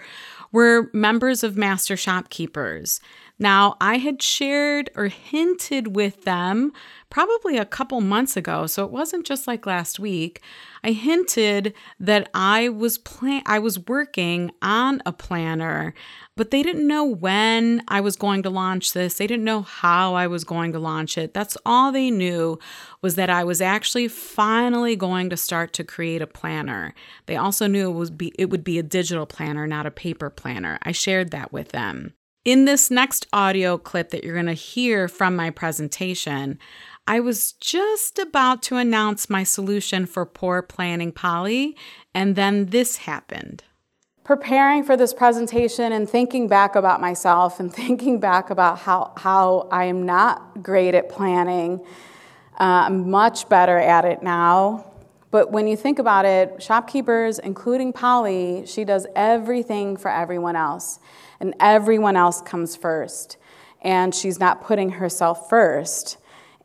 were 0.52 0.90
members 0.92 1.42
of 1.42 1.56
Master 1.56 1.96
Shopkeepers. 1.96 3.00
Now, 3.40 3.76
I 3.80 3.98
had 3.98 4.22
shared 4.22 4.90
or 4.96 5.08
hinted 5.08 5.96
with 5.96 6.24
them 6.24 6.74
probably 7.10 7.58
a 7.58 7.66
couple 7.66 8.02
months 8.02 8.36
ago, 8.36 8.68
so 8.68 8.84
it 8.84 8.92
wasn't 8.92 9.26
just 9.26 9.48
like 9.48 9.66
last 9.66 10.00
week. 10.00 10.42
I 10.86 10.92
hinted 10.92 11.74
that 12.00 12.30
I 12.36 12.70
was 12.70 13.00
plan 13.00 13.42
I 13.48 13.58
was 13.58 13.80
working 13.80 14.52
on 14.62 15.02
a 15.04 15.12
planner, 15.12 15.96
but 16.38 16.52
they 16.52 16.62
didn't 16.62 16.88
know 16.88 17.04
when 17.04 17.82
I 17.88 18.02
was 18.02 18.16
going 18.16 18.44
to 18.44 18.52
launch 18.52 18.94
this. 18.94 19.16
They 19.16 19.26
didn't 19.26 19.46
know 19.46 19.64
how 19.64 20.14
I 20.14 20.28
was 20.28 20.44
going 20.44 20.74
to 20.74 20.80
launch 20.80 21.18
it. 21.18 21.34
That's 21.34 21.58
all 21.66 21.92
they 21.92 22.12
knew 22.12 22.60
was 23.02 23.16
that 23.16 23.32
I 23.32 23.44
was 23.44 23.62
actually 23.62 24.08
finally 24.08 24.96
going 24.96 25.32
to 25.32 25.38
start 25.38 25.74
to 25.74 25.84
create 25.84 26.22
a 26.22 26.28
planner. 26.28 26.94
They 27.26 27.36
also 27.36 27.66
knew 27.66 27.90
it 27.90 27.94
was 27.94 28.12
be 28.12 28.32
it 28.38 28.52
would 28.52 28.64
be 28.64 28.78
a 28.78 28.84
digital 28.84 29.26
planner, 29.26 29.66
not 29.66 29.88
a 29.88 29.92
paper 29.92 30.30
planner. 30.30 30.78
I 30.84 30.92
shared 30.92 31.32
that 31.32 31.52
with 31.52 31.70
them. 31.70 32.14
In 32.46 32.66
this 32.66 32.92
next 32.92 33.26
audio 33.34 33.76
clip 33.76 34.12
that 34.12 34.24
you're 34.24 34.36
going 34.36 34.46
to 34.46 34.54
hear 34.54 35.08
from 35.08 35.36
my 35.36 35.50
presentation, 35.50 36.60
I 37.08 37.20
was 37.20 37.54
just 37.54 38.20
about 38.20 38.62
to 38.64 38.78
announce 38.78 39.32
my 39.32 39.42
solution 39.42 40.06
for 40.06 40.28
poor 40.28 40.62
planning 40.62 41.12
Polly, 41.12 41.76
and 42.14 42.36
then 42.36 42.68
this 42.68 42.98
happened. 42.98 43.64
Preparing 44.24 44.84
for 44.84 44.96
this 44.96 45.12
presentation 45.12 45.92
and 45.92 46.08
thinking 46.08 46.48
back 46.48 46.76
about 46.76 47.02
myself 47.02 47.60
and 47.60 47.74
thinking 47.74 48.20
back 48.20 48.52
about 48.52 48.78
how, 48.78 49.14
how 49.18 49.68
I 49.72 49.86
am 49.86 50.06
not 50.06 50.62
great 50.62 50.94
at 50.94 51.10
planning, 51.10 51.84
uh, 52.60 52.86
I'm 52.86 53.10
much 53.10 53.50
better 53.50 53.80
at 53.80 54.06
it 54.06 54.22
now. 54.22 54.92
But 55.32 55.52
when 55.52 55.68
you 55.68 55.76
think 55.76 55.98
about 55.98 56.26
it, 56.26 56.62
shopkeepers, 56.62 57.40
including 57.40 57.92
Polly, 57.92 58.68
she 58.68 58.84
does 58.86 59.08
everything 59.16 59.98
for 59.98 60.12
everyone 60.12 60.56
else 60.56 61.00
and 61.40 61.54
everyone 61.60 62.16
else 62.16 62.42
comes 62.42 62.76
first. 62.76 63.38
And 63.82 64.14
she's 64.14 64.40
not 64.40 64.64
putting 64.64 64.92
herself 64.92 65.50
first. 65.50 66.18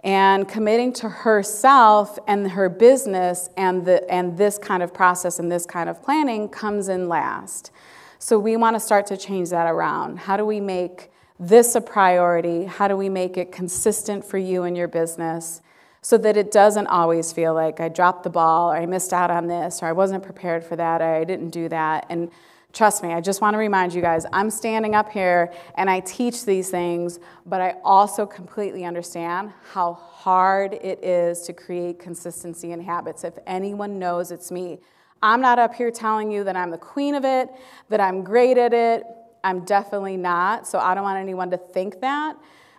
And 0.03 0.49
committing 0.49 0.95
to 0.95 1.09
herself 1.09 2.19
and 2.27 2.53
her 2.53 2.71
business 2.71 3.51
and, 3.57 3.85
the, 3.85 4.11
and 4.11 4.39
this 4.39 4.57
kind 4.57 4.83
of 4.83 4.95
process 4.95 5.39
and 5.39 5.53
this 5.53 5.67
kind 5.67 5.91
of 5.91 6.03
planning 6.03 6.49
comes 6.49 6.89
in 6.89 7.09
last. 7.09 7.71
So 8.19 8.39
we 8.39 8.57
want 8.57 8.77
to 8.77 8.81
start 8.81 9.07
to 9.07 9.17
change 9.17 9.51
that 9.51 9.67
around. 9.67 10.21
How 10.21 10.37
do 10.37 10.45
we 10.45 10.61
make 10.61 11.11
this 11.39 11.75
a 11.75 11.81
priority? 11.81 12.65
How 12.65 12.87
do 12.87 12.97
we 12.97 13.09
make 13.09 13.37
it 13.37 13.51
consistent 13.51 14.25
for 14.25 14.39
you 14.39 14.63
and 14.65 14.77
your 14.77 14.89
business 14.89 15.63
so 16.03 16.17
that 16.19 16.37
it 16.37 16.51
doesn't 16.51 16.87
always 16.87 17.33
feel 17.33 17.55
like 17.55 17.81
I 17.81 17.89
dropped 17.89 18.23
the 18.23 18.31
ball 18.31 18.71
or 18.71 18.77
I 18.77 18.87
missed 18.87 19.13
out 19.13 19.31
on 19.31 19.47
this 19.47 19.83
or 19.83 19.87
I 19.87 19.93
wasn't 19.93 20.23
prepared 20.23 20.65
for 20.65 20.77
that 20.77 21.01
or 21.01 21.15
I 21.15 21.25
didn't 21.25 21.51
do 21.51 21.69
that? 21.71 22.07
And 22.09 22.31
Trust 22.73 23.03
me, 23.03 23.13
I 23.13 23.21
just 23.21 23.41
want 23.41 23.55
to 23.55 23.59
remind 23.59 23.93
you 23.93 24.01
guys 24.01 24.27
I'm 24.33 24.49
standing 24.49 24.95
up 24.95 25.11
here 25.11 25.53
and 25.75 25.91
I 25.91 26.01
teach 26.01 26.45
these 26.45 26.71
things, 26.71 27.19
but 27.45 27.61
I 27.61 27.75
also 27.83 28.27
completely 28.27 28.85
understand 28.85 29.53
how 29.73 29.95
hard 29.95 30.75
it 30.75 31.03
is 31.03 31.43
to 31.43 31.53
create 31.53 31.99
consistency 31.99 32.71
in 32.71 32.81
habits. 32.81 33.25
If 33.25 33.35
anyone 33.47 33.99
knows, 33.99 34.31
it's 34.31 34.53
me. 34.53 34.79
I'm 35.23 35.41
not 35.41 35.59
up 35.59 35.75
here 35.75 35.91
telling 35.91 36.31
you 36.31 36.45
that 36.45 36.57
I'm 36.57 36.71
the 36.71 36.79
queen 36.79 37.15
of 37.15 37.25
it, 37.25 37.49
that 37.89 38.01
I'm 38.01 38.23
great 38.23 38.57
at 38.57 38.73
it. 38.73 39.05
I'm 39.43 39.65
definitely 39.65 40.17
not, 40.17 40.67
so 40.67 40.79
I 40.79 40.95
don't 40.95 41.05
want 41.05 41.19
anyone 41.19 41.51
to 41.51 41.57
think 41.57 42.01
that. 42.01 42.37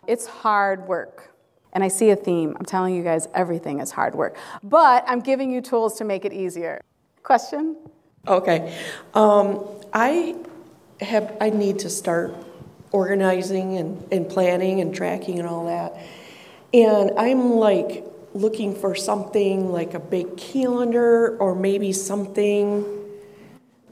It's 0.07 0.25
hard 0.25 0.87
work. 0.87 1.35
And 1.73 1.83
I 1.83 1.87
see 1.87 2.09
a 2.09 2.15
theme. 2.15 2.55
I'm 2.57 2.65
telling 2.65 2.95
you 2.95 3.03
guys, 3.03 3.27
everything 3.33 3.79
is 3.79 3.91
hard 3.91 4.15
work. 4.15 4.37
But 4.63 5.03
I'm 5.07 5.19
giving 5.19 5.51
you 5.51 5.61
tools 5.61 5.97
to 5.97 6.03
make 6.03 6.25
it 6.25 6.33
easier. 6.33 6.81
Question? 7.23 7.77
Okay. 8.27 8.77
Um, 9.15 9.65
I 9.91 10.35
have, 10.99 11.35
I 11.41 11.49
need 11.49 11.79
to 11.79 11.89
start 11.89 12.35
organizing 12.91 13.77
and, 13.77 14.07
and 14.11 14.29
planning 14.29 14.79
and 14.79 14.93
tracking 14.93 15.39
and 15.39 15.47
all 15.47 15.65
that. 15.65 15.97
And 16.73 17.11
I'm 17.17 17.53
like 17.53 18.05
looking 18.33 18.75
for 18.75 18.93
something 18.95 19.71
like 19.71 19.95
a 19.95 19.99
big 19.99 20.37
calendar 20.37 21.35
or 21.37 21.55
maybe 21.55 21.93
something 21.93 22.85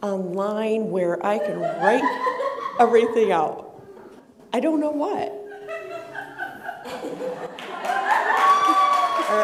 online 0.01 0.91
where 0.91 1.25
I 1.25 1.39
can 1.39 1.59
write 1.59 2.03
everything 2.79 3.31
out. 3.31 3.81
I 4.53 4.59
don't 4.59 4.79
know 4.79 4.91
what. 4.91 5.33
all 9.29 9.39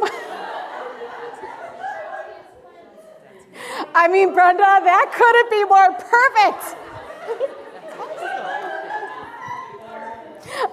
right. 0.00 0.12
I 3.98 4.08
mean, 4.08 4.34
Brenda, 4.34 4.62
that 4.62 5.10
couldn't 5.14 5.50
be 5.50 5.64
more 5.64 5.90
perfect. 5.96 6.76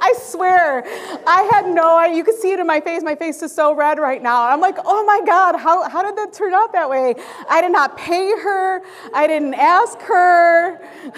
I 0.02 0.14
swear, 0.18 0.84
I 1.26 1.50
had 1.54 1.68
no 1.68 1.98
idea. 1.98 2.18
You 2.18 2.26
can 2.26 2.36
see 2.38 2.52
it 2.52 2.60
in 2.60 2.68
my 2.68 2.82
face. 2.82 3.02
My 3.02 3.16
face 3.16 3.42
is 3.42 3.56
so 3.56 3.74
red 3.74 3.98
right 3.98 4.22
now. 4.22 4.50
I'm 4.50 4.60
like, 4.60 4.76
oh 4.84 5.06
my 5.06 5.22
God, 5.26 5.56
how, 5.58 5.88
how 5.90 6.04
did 6.04 6.18
that 6.18 6.34
turn 6.34 6.54
out 6.54 6.74
that 6.74 6.90
way? 6.90 7.16
I 7.50 7.62
did 7.62 7.72
not 7.72 7.96
pay 7.98 8.30
her, 8.30 8.82
I 9.14 9.26
didn't 9.26 9.54
ask 9.54 10.02
her. 10.02 10.82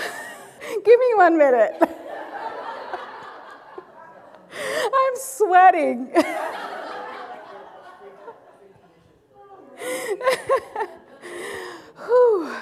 Give 0.85 0.99
me 0.99 1.15
one 1.15 1.37
minute. 1.37 1.73
I'm 4.93 5.15
sweating. 5.15 6.11
Whew. 12.05 12.55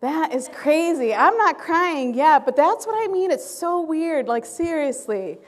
That 0.00 0.32
is 0.32 0.48
crazy. 0.52 1.14
I'm 1.14 1.36
not 1.36 1.58
crying 1.58 2.14
yet, 2.14 2.46
but 2.46 2.56
that's 2.56 2.86
what 2.86 2.96
I 3.02 3.12
mean. 3.12 3.30
It's 3.30 3.48
so 3.48 3.82
weird. 3.82 4.28
Like, 4.28 4.46
seriously. 4.46 5.38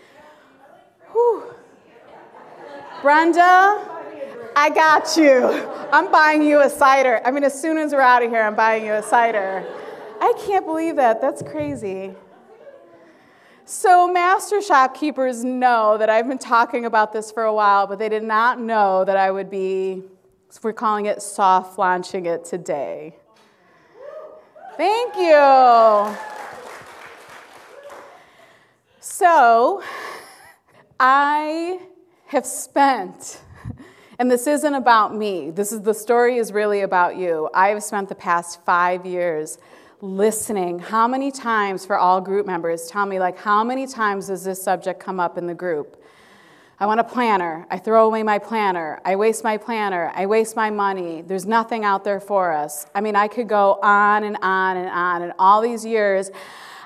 Whew. 1.13 1.55
Brenda, 3.01 3.89
I 4.55 4.71
got 4.75 5.17
you. 5.17 5.47
I'm 5.91 6.13
buying 6.13 6.43
you 6.43 6.61
a 6.61 6.69
cider. 6.69 7.21
I 7.25 7.31
mean, 7.31 7.45
as 7.45 7.59
soon 7.61 7.79
as 7.79 7.93
we're 7.93 8.01
out 8.01 8.23
of 8.23 8.31
here, 8.31 8.43
I'm 8.43 8.55
buying 8.55 8.85
you 8.85 8.93
a 8.93 9.03
cider. 9.03 9.67
I 10.21 10.35
can't 10.47 10.67
believe 10.67 10.97
that. 10.97 11.21
That's 11.21 11.43
crazy. 11.43 12.15
So, 13.65 14.13
master 14.13 14.61
shopkeepers 14.61 15.45
know 15.45 15.97
that 15.97 16.11
I've 16.11 16.29
been 16.29 16.39
talking 16.39 16.85
about 16.85 17.13
this 17.13 17.33
for 17.33 17.45
a 17.45 17.55
while, 17.55 17.87
but 17.87 17.99
they 17.99 18.09
did 18.09 18.23
not 18.23 18.61
know 18.61 19.05
that 19.05 19.17
I 19.17 19.31
would 19.31 19.49
be 19.49 20.03
we're 20.63 20.73
calling 20.75 21.07
it 21.07 21.23
soft 21.23 21.79
launching 21.79 22.27
it 22.27 22.45
today. 22.45 23.17
Thank 24.77 25.17
you. 25.17 26.17
So, 29.01 29.83
I 30.99 31.81
have 32.27 32.47
spent, 32.47 33.43
And 34.19 34.31
this 34.31 34.47
isn't 34.47 34.75
about 34.75 35.15
me. 35.15 35.51
This 35.51 35.73
is 35.73 35.81
the 35.81 35.95
story 35.95 36.39
is 36.39 36.53
really 36.53 36.83
about 36.83 37.17
you. 37.17 37.51
I 37.53 37.69
have 37.69 37.83
spent 37.83 38.09
the 38.09 38.15
past 38.15 38.65
five 38.65 39.05
years 39.05 39.59
listening. 40.01 40.79
How 40.79 41.09
many 41.09 41.31
times 41.31 41.85
for 41.85 41.99
all 41.99 42.21
group 42.21 42.47
members? 42.47 42.87
Tell 42.87 43.07
me, 43.07 43.19
like, 43.19 43.39
how 43.39 43.65
many 43.65 43.87
times 43.87 44.29
does 44.29 44.45
this 44.45 44.63
subject 44.63 45.01
come 45.01 45.19
up 45.19 45.37
in 45.39 45.47
the 45.47 45.55
group? 45.55 46.02
I 46.83 46.87
want 46.87 46.99
a 46.99 47.05
planner. 47.05 47.65
I 47.71 47.79
throw 47.79 48.07
away 48.07 48.25
my 48.25 48.41
planner. 48.41 49.01
I 49.05 49.15
waste 49.15 49.45
my 49.45 49.57
planner. 49.57 50.11
I 50.17 50.27
waste 50.27 50.57
my 50.57 50.69
money. 50.69 51.23
There's 51.23 51.47
nothing 51.47 51.85
out 51.85 52.03
there 52.03 52.19
for 52.19 52.51
us. 52.51 52.87
I 52.93 53.01
mean, 53.01 53.15
I 53.15 53.29
could 53.29 53.49
go 53.49 53.79
on 53.85 54.25
and 54.25 54.37
on 54.43 54.77
and 54.77 54.89
on. 54.89 55.23
And 55.23 55.33
all 55.39 55.61
these 55.63 55.85
years, 55.85 56.33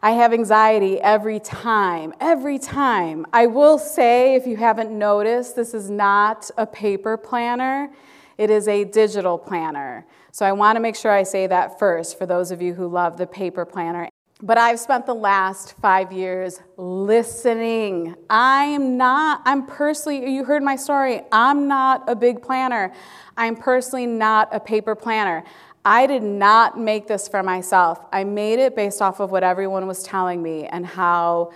I 0.03 0.11
have 0.11 0.35
anxiety 0.35 1.01
every 1.01 1.41
time, 1.41 2.13
every 2.21 2.59
time. 2.59 3.25
I 3.33 3.47
will 3.47 3.79
say, 3.79 4.35
if 4.35 4.47
you 4.47 4.59
haven't 4.59 4.91
noticed, 4.91 5.57
this 5.57 5.73
is 5.73 5.89
not 5.89 6.51
a 6.59 6.67
paper 6.67 7.17
planner, 7.17 7.89
it 8.37 8.51
is 8.51 8.69
a 8.69 8.85
digital 8.85 9.39
planner. 9.39 10.07
So 10.31 10.45
I 10.45 10.53
want 10.53 10.77
to 10.77 10.81
make 10.81 10.97
sure 10.97 11.11
I 11.11 11.23
say 11.23 11.47
that 11.47 11.79
first 11.79 12.19
for 12.19 12.27
those 12.27 12.51
of 12.51 12.61
you 12.61 12.75
who 12.75 12.87
love 12.87 13.17
the 13.17 13.27
paper 13.27 13.65
planner. 13.65 14.11
But 14.43 14.59
I've 14.59 14.79
spent 14.79 15.07
the 15.07 15.15
last 15.15 15.79
five 15.79 16.13
years 16.13 16.61
listening. 16.77 18.15
I 18.29 18.65
am 18.65 18.99
not, 18.99 19.41
I'm 19.47 19.65
personally, 19.65 20.31
you 20.31 20.45
heard 20.45 20.63
my 20.63 20.77
story, 20.77 21.23
I'm 21.33 21.69
not 21.69 22.05
a 22.07 22.15
big 22.15 22.43
planner. 22.43 22.93
I'm 23.39 23.57
personally 23.57 24.05
not 24.05 24.55
a 24.55 24.61
paper 24.61 24.95
planner. 24.95 25.43
I 25.87 26.07
did 26.07 26.23
not 26.23 26.79
make 26.79 27.07
this 27.07 27.29
for 27.29 27.43
myself. 27.43 27.99
I 28.13 28.25
made 28.25 28.59
it 28.59 28.77
based 28.77 29.01
off 29.01 29.21
of 29.21 29.31
what 29.31 29.43
everyone 29.43 29.87
was 29.87 30.03
telling 30.03 30.43
me 30.43 30.67
and 30.67 30.85
how 30.85 31.53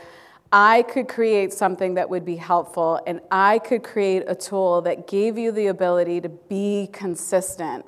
I 0.50 0.82
could 0.82 1.06
create 1.06 1.52
something 1.52 1.94
that 1.94 2.08
would 2.08 2.25
be 2.25 2.37
helpful 2.37 2.99
and 3.06 3.20
I 3.30 3.58
could 3.58 3.82
create 3.82 4.25
a 4.26 4.34
tool 4.34 4.80
that 4.82 5.06
gave 5.06 5.37
you 5.37 5.52
the 5.52 5.66
ability 5.66 6.22
to 6.22 6.30
be 6.30 6.88
consistent. 6.92 7.84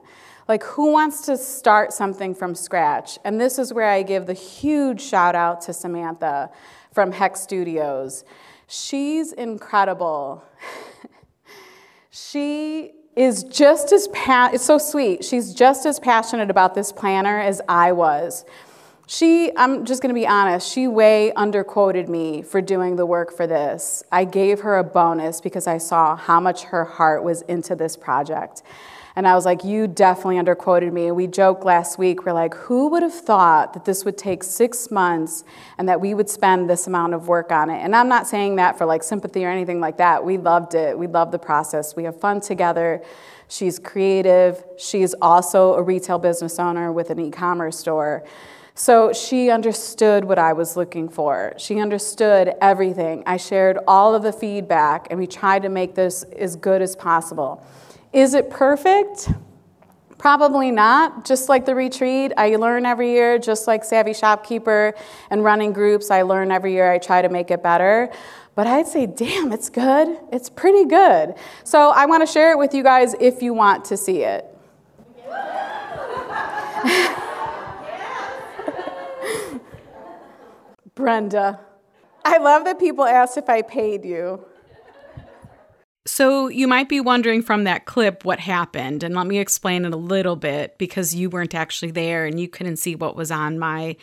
Like, 0.53 0.65
who 0.65 0.93
wants 0.93 1.23
to 1.23 1.39
start 1.39 1.95
something 1.95 2.35
from 2.35 2.55
scratch? 2.55 3.19
And 3.25 3.41
this 3.41 3.59
is 3.59 3.73
where 3.73 3.89
I 3.89 4.03
give 4.03 4.27
the 4.27 4.35
huge 4.35 5.01
shout 5.01 5.35
out 5.35 5.63
to 5.63 5.73
Samantha 5.73 6.51
from 6.93 7.11
Hex 7.11 7.41
Studios. 7.41 8.23
She's 8.67 9.33
incredible. 9.33 10.45
she 12.11 12.93
is 13.17 13.45
just 13.45 13.93
as 13.93 14.09
pa- 14.09 14.51
it's 14.53 14.63
so 14.63 14.77
sweet. 14.77 15.25
She's 15.25 15.55
just 15.55 15.87
as 15.87 15.99
passionate 15.99 16.51
about 16.51 16.75
this 16.75 16.93
planner 16.93 17.41
as 17.41 17.63
I 17.67 17.93
was. 17.93 18.45
She, 19.07 19.53
I'm 19.57 19.87
just 19.87 20.03
going 20.03 20.15
to 20.15 20.21
be 20.21 20.27
honest, 20.27 20.71
she 20.71 20.87
way 20.87 21.33
underquoted 21.35 22.09
me 22.09 22.43
for 22.43 22.61
doing 22.61 22.97
the 22.97 23.07
work 23.07 23.35
for 23.35 23.47
this. 23.47 24.03
I 24.13 24.27
gave 24.27 24.61
her 24.61 24.77
a 24.77 24.85
bonus 24.85 25.41
because 25.41 25.67
I 25.67 25.79
saw 25.79 26.15
how 26.15 26.41
much 26.41 26.65
her 26.65 26.85
heart 26.85 27.25
was 27.25 27.41
into 27.41 27.75
this 27.75 27.97
project. 27.97 28.63
And 29.15 29.27
I 29.27 29.35
was 29.35 29.45
like, 29.45 29.65
You 29.65 29.87
definitely 29.87 30.37
underquoted 30.37 30.93
me. 30.93 31.11
We 31.11 31.27
joked 31.27 31.65
last 31.65 31.99
week, 31.99 32.25
we're 32.25 32.33
like, 32.33 32.55
Who 32.55 32.89
would 32.89 33.03
have 33.03 33.15
thought 33.15 33.75
that 33.75 33.85
this 33.85 34.05
would 34.05 34.17
take 34.17 34.43
six 34.43 34.91
months 34.91 35.45
and 35.79 35.89
that 35.89 36.01
we 36.01 36.15
would 36.15 36.31
spend 36.31 36.69
this 36.69 36.87
amount 36.87 37.15
of 37.15 37.29
work 37.29 37.53
on 37.53 37.71
it? 37.71 37.81
And 37.81 37.95
I'm 37.95 38.09
not 38.09 38.27
saying 38.27 38.57
that 38.57 38.79
for 38.79 38.87
like 38.87 39.03
sympathy 39.03 39.45
or 39.45 39.51
anything 39.51 39.81
like 39.81 39.99
that. 39.99 40.25
We 40.25 40.39
loved 40.39 40.75
it. 40.75 40.99
We 40.99 41.07
loved 41.07 41.33
the 41.33 41.39
process. 41.39 41.95
We 41.95 42.05
have 42.05 42.19
fun 42.19 42.41
together. 42.41 43.03
She's 43.49 43.79
creative. 43.79 44.65
She's 44.79 45.15
also 45.21 45.75
a 45.75 45.83
retail 45.83 46.19
business 46.19 46.59
owner 46.59 46.91
with 46.91 47.11
an 47.11 47.19
e 47.21 47.31
commerce 47.31 47.79
store. 47.79 48.25
So 48.75 49.13
she 49.13 49.51
understood 49.51 50.25
what 50.25 50.39
I 50.39 50.55
was 50.55 50.77
looking 50.77 51.11
for. 51.11 51.53
She 51.59 51.79
understood 51.79 52.55
everything. 52.63 53.23
I 53.27 53.37
shared 53.37 53.79
all 53.87 54.15
of 54.15 54.23
the 54.23 54.33
feedback, 54.33 55.09
and 55.11 55.19
we 55.19 55.27
tried 55.27 55.63
to 55.63 55.69
make 55.69 55.95
this 55.95 56.23
as 56.23 56.57
good 56.57 56.81
as 56.81 56.97
possible. 56.97 57.63
Is 58.13 58.35
it 58.35 58.51
perfect? 58.51 59.31
Probably 60.19 60.71
not. 60.71 61.25
Just 61.25 61.49
like 61.49 61.65
the 61.65 61.75
retreat, 61.75 62.33
I 62.37 62.55
learn 62.57 62.85
every 62.87 63.11
year, 63.11 63.39
just 63.39 63.67
like 63.67 63.83
Savvy 63.85 64.13
Shopkeeper 64.13 64.95
and 65.31 65.43
running 65.43 65.73
groups, 65.73 66.11
I 66.11 66.23
learn 66.23 66.53
every 66.53 66.75
year. 66.75 66.93
I 66.93 66.99
try 66.99 67.23
to 67.23 67.29
make 67.29 67.51
it 67.51 67.63
better. 67.63 68.13
But 68.55 68.67
I'd 68.67 68.87
say, 68.87 69.07
damn, 69.07 69.51
it's 69.51 69.71
good. 69.71 70.19
It's 70.31 70.51
pretty 70.51 70.85
good. 70.85 71.35
So 71.65 71.91
I 71.91 72.05
want 72.07 72.25
to 72.27 72.33
share 72.33 72.53
it 72.53 72.59
with 72.59 72.75
you 72.75 72.83
guys 72.83 73.15
if 73.19 73.43
you 73.43 73.55
want 73.55 73.87
to 73.87 73.97
see 73.97 74.23
it. 74.23 74.45
Brenda, 80.95 81.59
I 82.25 82.37
love 82.37 82.65
that 82.65 82.79
people 82.79 83.05
asked 83.05 83.39
if 83.39 83.49
I 83.49 83.63
paid 83.63 84.05
you. 84.05 84.45
So, 86.05 86.49
you 86.49 86.67
might 86.67 86.89
be 86.89 87.01
wondering 87.01 87.43
from 87.43 87.65
that 87.65 87.85
clip 87.85 88.25
what 88.25 88.41
happened, 88.41 89.05
and 89.05 89.15
let 89.15 89.29
me 89.29 89.39
explain 89.39 89.85
it 89.85 89.95
a 89.95 89.97
little 89.97 90.35
bit 90.35 90.77
because 90.77 91.15
you 91.15 91.31
weren't 91.31 91.55
actually 91.55 91.93
there 91.93 92.27
and 92.27 92.41
you 92.41 92.49
couldn't 92.49 92.79
see 92.79 92.97
what 92.97 93.15
was 93.15 93.31
on 93.31 93.59
my 93.59 93.97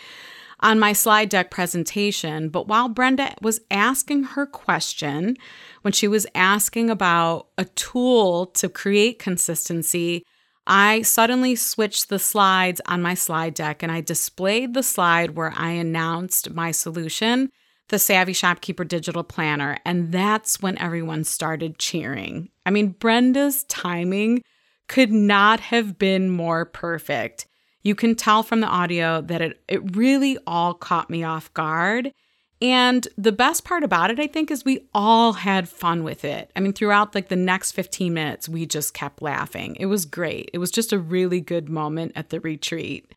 on 0.62 0.79
my 0.79 0.93
slide 0.93 1.29
deck 1.29 1.51
presentation. 1.51 2.49
But 2.49 2.67
while 2.67 2.89
Brenda 2.89 3.33
was 3.41 3.62
asking 3.71 4.23
her 4.23 4.45
question, 4.45 5.38
when 5.81 5.93
she 5.93 6.07
was 6.07 6.27
asking 6.35 6.89
about 6.89 7.47
a 7.57 7.65
tool 7.65 8.47
to 8.47 8.69
create 8.69 9.19
consistency, 9.19 10.25
I 10.67 11.01
suddenly 11.01 11.55
switched 11.55 12.09
the 12.09 12.19
slides 12.19 12.81
on 12.85 13.01
my 13.01 13.13
slide 13.13 13.53
deck 13.53 13.81
and 13.81 13.91
I 13.91 14.01
displayed 14.01 14.73
the 14.73 14.83
slide 14.83 15.35
where 15.35 15.53
I 15.55 15.71
announced 15.71 16.51
my 16.51 16.71
solution 16.71 17.49
the 17.89 17.99
Savvy 17.99 18.34
Shopkeeper 18.34 18.84
Digital 18.84 19.23
Planner, 19.23 19.78
and 19.86 20.12
that's 20.12 20.62
when 20.62 20.78
everyone 20.78 21.23
started 21.23 21.78
cheering. 21.78 22.49
I 22.65 22.69
mean, 22.69 22.89
Brenda's 22.89 23.63
timing 23.65 24.43
could 24.88 25.12
not 25.12 25.60
have 25.60 25.99
been 25.99 26.30
more 26.30 26.65
perfect. 26.65 27.45
You 27.84 27.95
can 27.95 28.15
tell 28.15 28.43
from 28.43 28.62
the 28.62 28.67
audio 28.67 29.21
that 29.21 29.41
it, 29.41 29.62
it 29.67 29.95
really 29.95 30.38
all 30.45 30.73
caught 30.73 31.10
me 31.10 31.23
off 31.23 31.54
guard. 31.54 32.12
And 32.62 33.08
the 33.17 33.32
best 33.32 33.63
part 33.63 33.84
about 33.84 34.12
it, 34.12 34.19
I 34.19 34.28
think, 34.28 34.52
is 34.52 34.65
we 34.65 34.89
all 34.93 35.34
had 35.34 35.69
fun 35.69 36.04
with 36.04 36.25
it. 36.25 36.52
I 36.56 36.60
mean, 36.60 36.73
throughout 36.73 37.15
like 37.15 37.30
the 37.30 37.38
next 37.38 37.71
15 37.71 38.13
minutes, 38.13 38.49
we 38.49 38.65
just 38.65 38.93
kept 38.93 39.21
laughing. 39.21 39.78
It 39.80 39.86
was 39.86 40.06
great. 40.06 40.49
It 40.54 40.58
was 40.58 40.71
just 40.71 40.91
a 40.91 40.99
really 40.99 41.39
good 41.39 41.69
moment 41.69 42.12
at 42.15 42.30
the 42.30 42.41
retreat. 42.41 43.13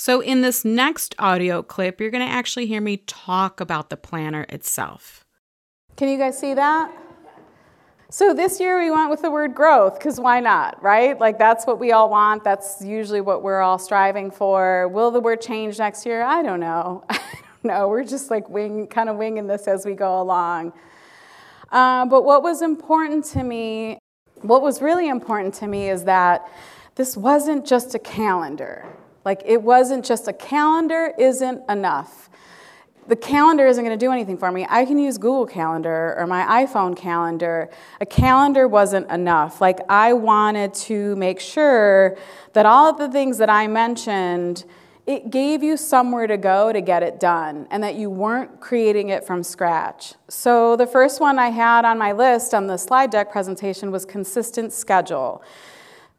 So, 0.00 0.22
in 0.22 0.40
this 0.40 0.64
next 0.64 1.14
audio 1.18 1.62
clip, 1.62 2.00
you're 2.00 2.10
going 2.10 2.26
to 2.26 2.32
actually 2.32 2.64
hear 2.64 2.80
me 2.80 2.96
talk 2.96 3.60
about 3.60 3.90
the 3.90 3.98
planner 3.98 4.46
itself. 4.48 5.26
Can 5.96 6.08
you 6.08 6.16
guys 6.16 6.38
see 6.38 6.54
that? 6.54 6.90
So, 8.08 8.32
this 8.32 8.60
year 8.60 8.78
we 8.78 8.90
went 8.90 9.10
with 9.10 9.20
the 9.20 9.30
word 9.30 9.54
growth 9.54 9.98
because 9.98 10.18
why 10.18 10.40
not, 10.40 10.82
right? 10.82 11.20
Like, 11.20 11.38
that's 11.38 11.66
what 11.66 11.78
we 11.78 11.92
all 11.92 12.08
want. 12.08 12.44
That's 12.44 12.82
usually 12.82 13.20
what 13.20 13.42
we're 13.42 13.60
all 13.60 13.78
striving 13.78 14.30
for. 14.30 14.88
Will 14.88 15.10
the 15.10 15.20
word 15.20 15.42
change 15.42 15.78
next 15.78 16.06
year? 16.06 16.22
I 16.22 16.42
don't 16.42 16.60
know. 16.60 17.04
I 17.10 17.20
don't 17.62 17.64
know. 17.64 17.88
We're 17.88 18.04
just 18.04 18.30
like 18.30 18.48
wing, 18.48 18.86
kind 18.86 19.10
of 19.10 19.16
winging 19.16 19.48
this 19.48 19.68
as 19.68 19.84
we 19.84 19.92
go 19.92 20.18
along. 20.22 20.72
Uh, 21.70 22.06
but 22.06 22.24
what 22.24 22.42
was 22.42 22.62
important 22.62 23.26
to 23.26 23.42
me, 23.42 23.98
what 24.40 24.62
was 24.62 24.80
really 24.80 25.10
important 25.10 25.52
to 25.56 25.66
me 25.66 25.90
is 25.90 26.04
that 26.04 26.48
this 26.94 27.18
wasn't 27.18 27.66
just 27.66 27.94
a 27.94 27.98
calendar 27.98 28.86
like 29.24 29.42
it 29.44 29.62
wasn't 29.62 30.04
just 30.04 30.28
a 30.28 30.32
calendar 30.32 31.12
isn't 31.18 31.62
enough. 31.68 32.30
The 33.06 33.16
calendar 33.16 33.66
isn't 33.66 33.84
going 33.84 33.98
to 33.98 34.04
do 34.04 34.12
anything 34.12 34.38
for 34.38 34.52
me. 34.52 34.66
I 34.68 34.84
can 34.84 34.96
use 34.96 35.18
Google 35.18 35.46
Calendar 35.46 36.14
or 36.16 36.26
my 36.26 36.64
iPhone 36.64 36.96
calendar. 36.96 37.68
A 38.00 38.06
calendar 38.06 38.68
wasn't 38.68 39.10
enough. 39.10 39.60
Like 39.60 39.80
I 39.88 40.12
wanted 40.12 40.74
to 40.74 41.16
make 41.16 41.40
sure 41.40 42.16
that 42.52 42.66
all 42.66 42.88
of 42.88 42.98
the 42.98 43.10
things 43.10 43.38
that 43.38 43.50
I 43.50 43.66
mentioned 43.66 44.64
it 45.06 45.30
gave 45.30 45.62
you 45.62 45.76
somewhere 45.76 46.28
to 46.28 46.36
go 46.36 46.72
to 46.72 46.80
get 46.80 47.02
it 47.02 47.18
done 47.18 47.66
and 47.70 47.82
that 47.82 47.96
you 47.96 48.08
weren't 48.08 48.60
creating 48.60 49.08
it 49.08 49.26
from 49.26 49.42
scratch. 49.42 50.14
So, 50.28 50.76
the 50.76 50.86
first 50.86 51.20
one 51.20 51.38
I 51.38 51.48
had 51.48 51.84
on 51.84 51.98
my 51.98 52.12
list 52.12 52.54
on 52.54 52.68
the 52.68 52.76
slide 52.76 53.10
deck 53.10 53.32
presentation 53.32 53.90
was 53.90 54.04
consistent 54.04 54.72
schedule. 54.72 55.42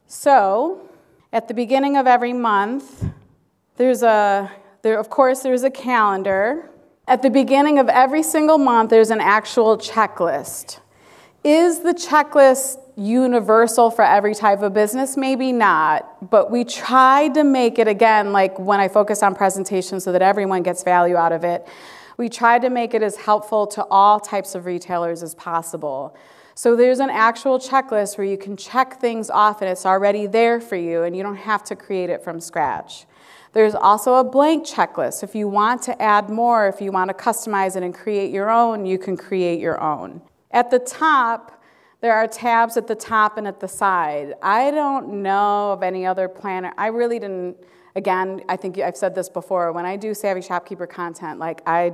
So, 0.08 0.90
at 1.32 1.48
the 1.48 1.54
beginning 1.54 1.96
of 1.96 2.06
every 2.06 2.34
month, 2.34 3.04
there's 3.76 4.02
a, 4.02 4.50
there, 4.82 4.98
of 4.98 5.08
course, 5.08 5.40
there's 5.40 5.62
a 5.62 5.70
calendar. 5.70 6.68
At 7.08 7.22
the 7.22 7.30
beginning 7.30 7.78
of 7.78 7.88
every 7.88 8.22
single 8.22 8.58
month, 8.58 8.90
there's 8.90 9.10
an 9.10 9.20
actual 9.20 9.78
checklist. 9.78 10.80
Is 11.42 11.80
the 11.80 11.94
checklist 11.94 12.78
universal 12.96 13.90
for 13.90 14.04
every 14.04 14.34
type 14.34 14.60
of 14.60 14.74
business? 14.74 15.16
Maybe 15.16 15.52
not, 15.52 16.30
but 16.30 16.50
we 16.50 16.64
tried 16.64 17.34
to 17.34 17.44
make 17.44 17.78
it 17.78 17.88
again, 17.88 18.32
like 18.32 18.58
when 18.58 18.78
I 18.78 18.88
focus 18.88 19.22
on 19.22 19.34
presentations 19.34 20.04
so 20.04 20.12
that 20.12 20.22
everyone 20.22 20.62
gets 20.62 20.82
value 20.82 21.16
out 21.16 21.32
of 21.32 21.44
it. 21.44 21.66
We 22.18 22.28
tried 22.28 22.62
to 22.62 22.70
make 22.70 22.92
it 22.92 23.02
as 23.02 23.16
helpful 23.16 23.66
to 23.68 23.84
all 23.90 24.20
types 24.20 24.54
of 24.54 24.66
retailers 24.66 25.22
as 25.22 25.34
possible. 25.34 26.14
So 26.54 26.76
there's 26.76 27.00
an 27.00 27.10
actual 27.10 27.58
checklist 27.58 28.18
where 28.18 28.26
you 28.26 28.36
can 28.36 28.56
check 28.56 29.00
things 29.00 29.30
off 29.30 29.62
and 29.62 29.70
it's 29.70 29.86
already 29.86 30.26
there 30.26 30.60
for 30.60 30.76
you 30.76 31.02
and 31.02 31.16
you 31.16 31.22
don't 31.22 31.36
have 31.36 31.64
to 31.64 31.76
create 31.76 32.10
it 32.10 32.22
from 32.22 32.40
scratch. 32.40 33.06
There's 33.52 33.74
also 33.74 34.14
a 34.14 34.24
blank 34.24 34.66
checklist. 34.66 35.22
If 35.22 35.34
you 35.34 35.48
want 35.48 35.82
to 35.82 36.00
add 36.00 36.30
more, 36.30 36.68
if 36.68 36.80
you 36.80 36.92
want 36.92 37.08
to 37.08 37.14
customize 37.14 37.76
it 37.76 37.82
and 37.82 37.94
create 37.94 38.30
your 38.30 38.50
own, 38.50 38.86
you 38.86 38.98
can 38.98 39.16
create 39.16 39.60
your 39.60 39.80
own. 39.80 40.22
At 40.50 40.70
the 40.70 40.78
top, 40.78 41.62
There 42.02 42.12
are 42.12 42.26
tabs 42.26 42.76
at 42.76 42.88
the 42.88 42.96
top 42.96 43.38
and 43.38 43.46
at 43.46 43.60
the 43.60 43.68
side. 43.68 44.34
I 44.42 44.72
don't 44.72 45.22
know 45.22 45.70
of 45.70 45.84
any 45.84 46.04
other 46.04 46.28
planner. 46.28 46.72
I 46.76 46.88
really 46.88 47.20
didn't 47.20 47.56
again, 47.94 48.42
I 48.48 48.56
think 48.56 48.78
I've 48.78 48.96
said 48.96 49.14
this 49.14 49.28
before, 49.28 49.72
when 49.72 49.84
I 49.84 49.96
do 49.96 50.14
Savvy 50.14 50.40
Shopkeeper 50.40 50.86
content, 50.86 51.38
like 51.38 51.62
I 51.66 51.92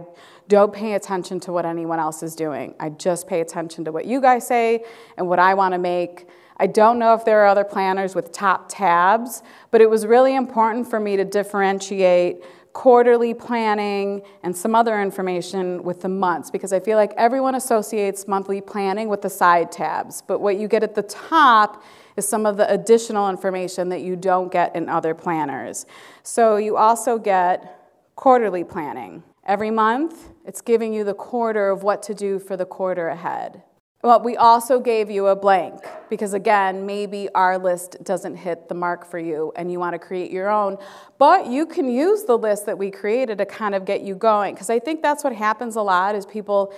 don't 0.48 0.72
pay 0.72 0.94
attention 0.94 1.40
to 1.40 1.52
what 1.52 1.66
anyone 1.66 1.98
else 1.98 2.22
is 2.22 2.34
doing. 2.34 2.74
I 2.78 2.90
just 2.90 3.26
pay 3.26 3.40
attention 3.40 3.84
to 3.84 3.92
what 3.92 4.06
you 4.06 4.20
guys 4.20 4.46
say 4.46 4.84
and 5.16 5.28
what 5.28 5.38
I 5.38 5.54
want 5.54 5.72
to 5.74 5.78
make. 5.78 6.28
I 6.56 6.66
don't 6.66 6.98
know 6.98 7.14
if 7.14 7.24
there 7.24 7.40
are 7.42 7.46
other 7.46 7.64
planners 7.64 8.14
with 8.14 8.32
top 8.32 8.68
tabs, 8.68 9.42
but 9.70 9.80
it 9.80 9.88
was 9.88 10.06
really 10.06 10.34
important 10.34 10.88
for 10.88 10.98
me 10.98 11.16
to 11.16 11.24
differentiate 11.24 12.42
quarterly 12.72 13.34
planning 13.34 14.22
and 14.42 14.56
some 14.56 14.74
other 14.74 15.00
information 15.00 15.82
with 15.82 16.02
the 16.02 16.08
months 16.08 16.50
because 16.50 16.72
I 16.72 16.80
feel 16.80 16.96
like 16.96 17.12
everyone 17.16 17.54
associates 17.54 18.28
monthly 18.28 18.60
planning 18.60 19.08
with 19.08 19.22
the 19.22 19.30
side 19.30 19.72
tabs. 19.72 20.22
But 20.22 20.40
what 20.40 20.58
you 20.58 20.68
get 20.68 20.82
at 20.82 20.94
the 20.94 21.02
top 21.02 21.82
is 22.18 22.28
some 22.28 22.44
of 22.44 22.56
the 22.56 22.70
additional 22.70 23.30
information 23.30 23.88
that 23.88 24.02
you 24.02 24.16
don't 24.16 24.52
get 24.52 24.76
in 24.76 24.88
other 24.88 25.14
planners. 25.14 25.86
So 26.22 26.56
you 26.56 26.76
also 26.76 27.18
get 27.18 27.78
quarterly 28.16 28.64
planning. 28.64 29.22
Every 29.46 29.70
month, 29.70 30.28
it's 30.44 30.60
giving 30.60 30.92
you 30.92 31.04
the 31.04 31.14
quarter 31.14 31.70
of 31.70 31.82
what 31.82 32.02
to 32.02 32.14
do 32.14 32.38
for 32.38 32.56
the 32.56 32.66
quarter 32.66 33.08
ahead. 33.08 33.62
Well, 34.02 34.22
we 34.22 34.36
also 34.36 34.78
gave 34.78 35.10
you 35.10 35.26
a 35.26 35.34
blank 35.34 35.84
because, 36.08 36.32
again, 36.32 36.86
maybe 36.86 37.28
our 37.34 37.58
list 37.58 37.96
doesn't 38.04 38.36
hit 38.36 38.68
the 38.68 38.74
mark 38.74 39.04
for 39.04 39.18
you 39.18 39.52
and 39.56 39.72
you 39.72 39.80
want 39.80 39.94
to 39.94 39.98
create 39.98 40.30
your 40.30 40.48
own. 40.48 40.78
But 41.18 41.46
you 41.48 41.66
can 41.66 41.90
use 41.90 42.22
the 42.22 42.38
list 42.38 42.66
that 42.66 42.78
we 42.78 42.92
created 42.92 43.38
to 43.38 43.46
kind 43.46 43.74
of 43.74 43.84
get 43.84 44.02
you 44.02 44.14
going 44.14 44.54
because 44.54 44.70
I 44.70 44.78
think 44.78 45.02
that's 45.02 45.24
what 45.24 45.32
happens 45.32 45.74
a 45.74 45.82
lot 45.82 46.14
is 46.14 46.26
people 46.26 46.72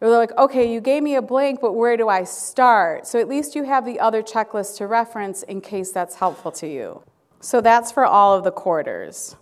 they're 0.00 0.10
like, 0.10 0.36
okay, 0.36 0.70
you 0.70 0.80
gave 0.80 1.02
me 1.02 1.14
a 1.14 1.22
blank, 1.22 1.60
but 1.60 1.72
where 1.72 1.96
do 1.96 2.08
I 2.08 2.24
start? 2.24 3.06
So 3.06 3.18
at 3.18 3.28
least 3.28 3.54
you 3.54 3.64
have 3.64 3.86
the 3.86 3.98
other 3.98 4.22
checklist 4.22 4.76
to 4.78 4.86
reference 4.86 5.42
in 5.42 5.60
case 5.60 5.90
that's 5.90 6.16
helpful 6.16 6.52
to 6.52 6.66
you. 6.66 7.02
So 7.40 7.60
that's 7.60 7.92
for 7.92 8.04
all 8.04 8.36
of 8.36 8.44
the 8.44 8.50
quarters. 8.50 9.36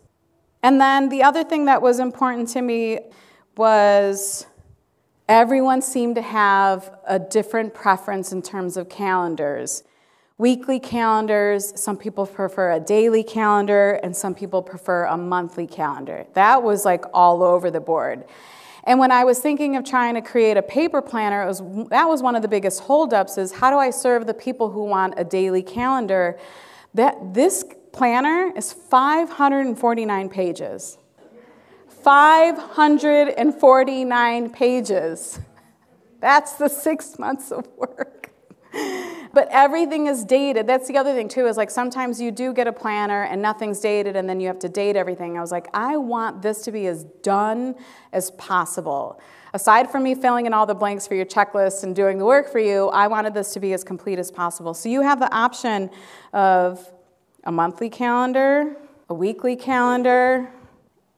And 0.62 0.80
then 0.80 1.08
the 1.08 1.22
other 1.22 1.44
thing 1.44 1.64
that 1.66 1.82
was 1.82 1.98
important 1.98 2.48
to 2.50 2.62
me 2.62 3.00
was 3.56 4.46
everyone 5.28 5.82
seemed 5.82 6.14
to 6.16 6.22
have 6.22 6.90
a 7.06 7.18
different 7.18 7.74
preference 7.74 8.32
in 8.32 8.42
terms 8.42 8.76
of 8.76 8.88
calendars. 8.88 9.82
Weekly 10.38 10.80
calendars, 10.80 11.80
some 11.80 11.96
people 11.96 12.26
prefer 12.26 12.72
a 12.72 12.80
daily 12.80 13.22
calendar, 13.22 14.00
and 14.02 14.16
some 14.16 14.34
people 14.34 14.62
prefer 14.62 15.04
a 15.04 15.16
monthly 15.16 15.66
calendar. 15.66 16.26
That 16.34 16.62
was 16.62 16.84
like 16.84 17.04
all 17.12 17.42
over 17.42 17.70
the 17.70 17.80
board. 17.80 18.24
And 18.84 18.98
when 18.98 19.10
I 19.10 19.24
was 19.24 19.38
thinking 19.38 19.76
of 19.76 19.84
trying 19.84 20.12
to 20.14 20.20
create 20.20 20.58
a 20.58 20.62
paper 20.62 21.00
planner, 21.00 21.46
was, 21.46 21.62
that 21.88 22.04
was 22.04 22.22
one 22.22 22.36
of 22.36 22.42
the 22.42 22.48
biggest 22.48 22.80
holdups 22.80 23.38
is 23.38 23.52
how 23.52 23.70
do 23.70 23.78
I 23.78 23.88
serve 23.90 24.26
the 24.26 24.34
people 24.34 24.70
who 24.70 24.84
want 24.84 25.14
a 25.16 25.24
daily 25.24 25.62
calendar? 25.62 26.38
That, 26.92 27.32
this 27.32 27.64
planner 27.92 28.52
is 28.54 28.74
549 28.74 30.28
pages. 30.28 30.98
549 31.88 34.50
pages. 34.50 35.40
That's 36.20 36.52
the 36.52 36.68
six 36.68 37.18
months 37.18 37.50
of 37.50 37.66
work. 37.78 38.33
But 39.34 39.48
everything 39.50 40.06
is 40.06 40.24
dated. 40.24 40.68
That's 40.68 40.86
the 40.86 40.96
other 40.96 41.12
thing, 41.12 41.28
too, 41.28 41.48
is 41.48 41.56
like 41.56 41.70
sometimes 41.70 42.20
you 42.20 42.30
do 42.30 42.52
get 42.52 42.68
a 42.68 42.72
planner 42.72 43.24
and 43.24 43.42
nothing's 43.42 43.80
dated 43.80 44.14
and 44.14 44.28
then 44.28 44.38
you 44.38 44.46
have 44.46 44.60
to 44.60 44.68
date 44.68 44.94
everything. 44.94 45.36
I 45.36 45.40
was 45.40 45.50
like, 45.50 45.66
I 45.74 45.96
want 45.96 46.40
this 46.40 46.62
to 46.62 46.72
be 46.72 46.86
as 46.86 47.02
done 47.22 47.74
as 48.12 48.30
possible. 48.32 49.20
Aside 49.52 49.90
from 49.90 50.04
me 50.04 50.14
filling 50.14 50.46
in 50.46 50.54
all 50.54 50.66
the 50.66 50.74
blanks 50.74 51.06
for 51.06 51.16
your 51.16 51.26
checklist 51.26 51.82
and 51.82 51.94
doing 51.94 52.18
the 52.18 52.24
work 52.24 52.50
for 52.50 52.60
you, 52.60 52.88
I 52.88 53.08
wanted 53.08 53.34
this 53.34 53.52
to 53.54 53.60
be 53.60 53.72
as 53.72 53.82
complete 53.82 54.20
as 54.20 54.30
possible. 54.30 54.72
So 54.72 54.88
you 54.88 55.00
have 55.00 55.18
the 55.18 55.32
option 55.34 55.90
of 56.32 56.92
a 57.42 57.52
monthly 57.52 57.90
calendar, 57.90 58.76
a 59.08 59.14
weekly 59.14 59.56
calendar, 59.56 60.48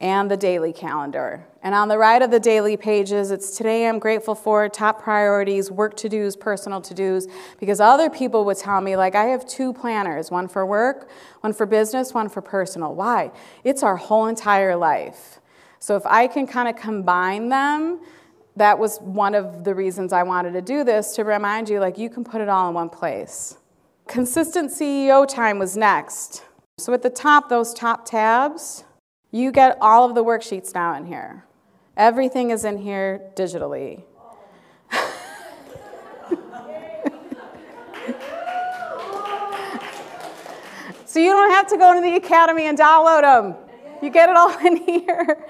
and 0.00 0.30
the 0.30 0.36
daily 0.36 0.72
calendar. 0.72 1.46
And 1.62 1.74
on 1.74 1.88
the 1.88 1.96
right 1.96 2.20
of 2.20 2.30
the 2.30 2.38
daily 2.38 2.76
pages, 2.76 3.30
it's 3.30 3.56
today 3.56 3.88
I'm 3.88 3.98
grateful 3.98 4.34
for, 4.34 4.68
top 4.68 5.02
priorities, 5.02 5.70
work 5.70 5.96
to 5.96 6.08
dos, 6.08 6.36
personal 6.36 6.80
to 6.82 6.94
dos, 6.94 7.26
because 7.58 7.80
other 7.80 8.10
people 8.10 8.44
would 8.44 8.58
tell 8.58 8.80
me, 8.80 8.94
like, 8.96 9.14
I 9.14 9.24
have 9.24 9.46
two 9.46 9.72
planners 9.72 10.30
one 10.30 10.48
for 10.48 10.66
work, 10.66 11.08
one 11.40 11.52
for 11.52 11.64
business, 11.64 12.12
one 12.12 12.28
for 12.28 12.42
personal. 12.42 12.94
Why? 12.94 13.32
It's 13.64 13.82
our 13.82 13.96
whole 13.96 14.26
entire 14.26 14.76
life. 14.76 15.40
So 15.78 15.96
if 15.96 16.04
I 16.04 16.26
can 16.26 16.46
kind 16.46 16.68
of 16.68 16.76
combine 16.76 17.48
them, 17.48 18.00
that 18.56 18.78
was 18.78 18.98
one 18.98 19.34
of 19.34 19.64
the 19.64 19.74
reasons 19.74 20.12
I 20.12 20.22
wanted 20.22 20.52
to 20.52 20.62
do 20.62 20.84
this 20.84 21.14
to 21.16 21.24
remind 21.24 21.68
you, 21.68 21.80
like, 21.80 21.96
you 21.96 22.10
can 22.10 22.22
put 22.22 22.40
it 22.40 22.48
all 22.48 22.68
in 22.68 22.74
one 22.74 22.90
place. 22.90 23.56
Consistent 24.06 24.70
CEO 24.70 25.26
time 25.26 25.58
was 25.58 25.76
next. 25.76 26.44
So 26.78 26.92
at 26.92 27.02
the 27.02 27.10
top, 27.10 27.48
those 27.48 27.74
top 27.74 28.04
tabs, 28.04 28.84
you 29.30 29.52
get 29.52 29.76
all 29.80 30.08
of 30.08 30.14
the 30.14 30.24
worksheets 30.24 30.74
now 30.74 30.94
in 30.94 31.06
here. 31.06 31.44
Everything 31.96 32.50
is 32.50 32.64
in 32.64 32.78
here 32.78 33.32
digitally. 33.36 34.02
so 41.06 41.18
you 41.18 41.30
don't 41.30 41.50
have 41.50 41.66
to 41.68 41.76
go 41.76 41.94
to 41.94 42.00
the 42.00 42.16
academy 42.16 42.64
and 42.64 42.78
download 42.78 43.22
them. 43.22 43.54
You 44.02 44.10
get 44.10 44.28
it 44.28 44.36
all 44.36 44.56
in 44.66 44.76
here. 44.76 45.46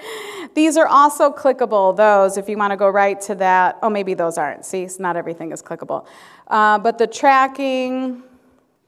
These 0.54 0.76
are 0.76 0.86
also 0.86 1.32
clickable, 1.32 1.96
those, 1.96 2.36
if 2.36 2.48
you 2.48 2.56
want 2.56 2.70
to 2.70 2.76
go 2.76 2.88
right 2.88 3.20
to 3.22 3.34
that. 3.36 3.78
Oh, 3.82 3.90
maybe 3.90 4.14
those 4.14 4.38
aren't. 4.38 4.64
See, 4.64 4.88
not 4.98 5.16
everything 5.16 5.52
is 5.52 5.62
clickable. 5.62 6.06
Uh, 6.46 6.78
but 6.78 6.98
the 6.98 7.06
tracking, 7.06 8.22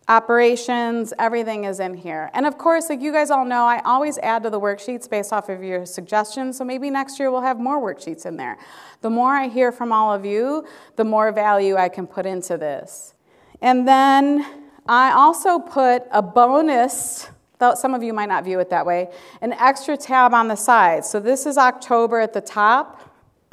operations, 0.08 1.12
everything 1.18 1.64
is 1.64 1.80
in 1.80 1.94
here. 1.94 2.30
And 2.32 2.46
of 2.46 2.56
course, 2.56 2.88
like 2.88 3.02
you 3.02 3.12
guys 3.12 3.30
all 3.30 3.44
know, 3.44 3.64
I 3.64 3.80
always 3.84 4.16
add 4.18 4.42
to 4.44 4.50
the 4.50 4.58
worksheets 4.58 5.08
based 5.08 5.32
off 5.32 5.50
of 5.50 5.62
your 5.62 5.84
suggestions. 5.84 6.56
So 6.56 6.64
maybe 6.64 6.88
next 6.88 7.18
year 7.18 7.30
we'll 7.30 7.42
have 7.42 7.60
more 7.60 7.78
worksheets 7.80 8.24
in 8.24 8.36
there. 8.36 8.58
The 9.02 9.10
more 9.10 9.34
I 9.34 9.48
hear 9.48 9.70
from 9.70 9.92
all 9.92 10.12
of 10.12 10.24
you, 10.24 10.66
the 10.96 11.04
more 11.04 11.30
value 11.30 11.76
I 11.76 11.90
can 11.90 12.06
put 12.06 12.24
into 12.24 12.56
this. 12.56 13.14
And 13.60 13.86
then 13.86 14.46
I 14.86 15.12
also 15.12 15.58
put 15.58 16.04
a 16.10 16.22
bonus, 16.22 17.28
though 17.58 17.74
some 17.74 17.92
of 17.92 18.02
you 18.02 18.14
might 18.14 18.28
not 18.30 18.44
view 18.44 18.60
it 18.60 18.70
that 18.70 18.86
way, 18.86 19.10
an 19.42 19.52
extra 19.52 19.96
tab 19.96 20.32
on 20.32 20.48
the 20.48 20.56
side. 20.56 21.04
So 21.04 21.20
this 21.20 21.44
is 21.44 21.58
October 21.58 22.18
at 22.20 22.32
the 22.32 22.40
top. 22.40 23.02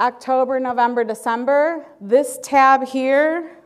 October, 0.00 0.60
November, 0.60 1.04
December. 1.04 1.86
This 2.00 2.38
tab 2.42 2.86
here 2.86 3.58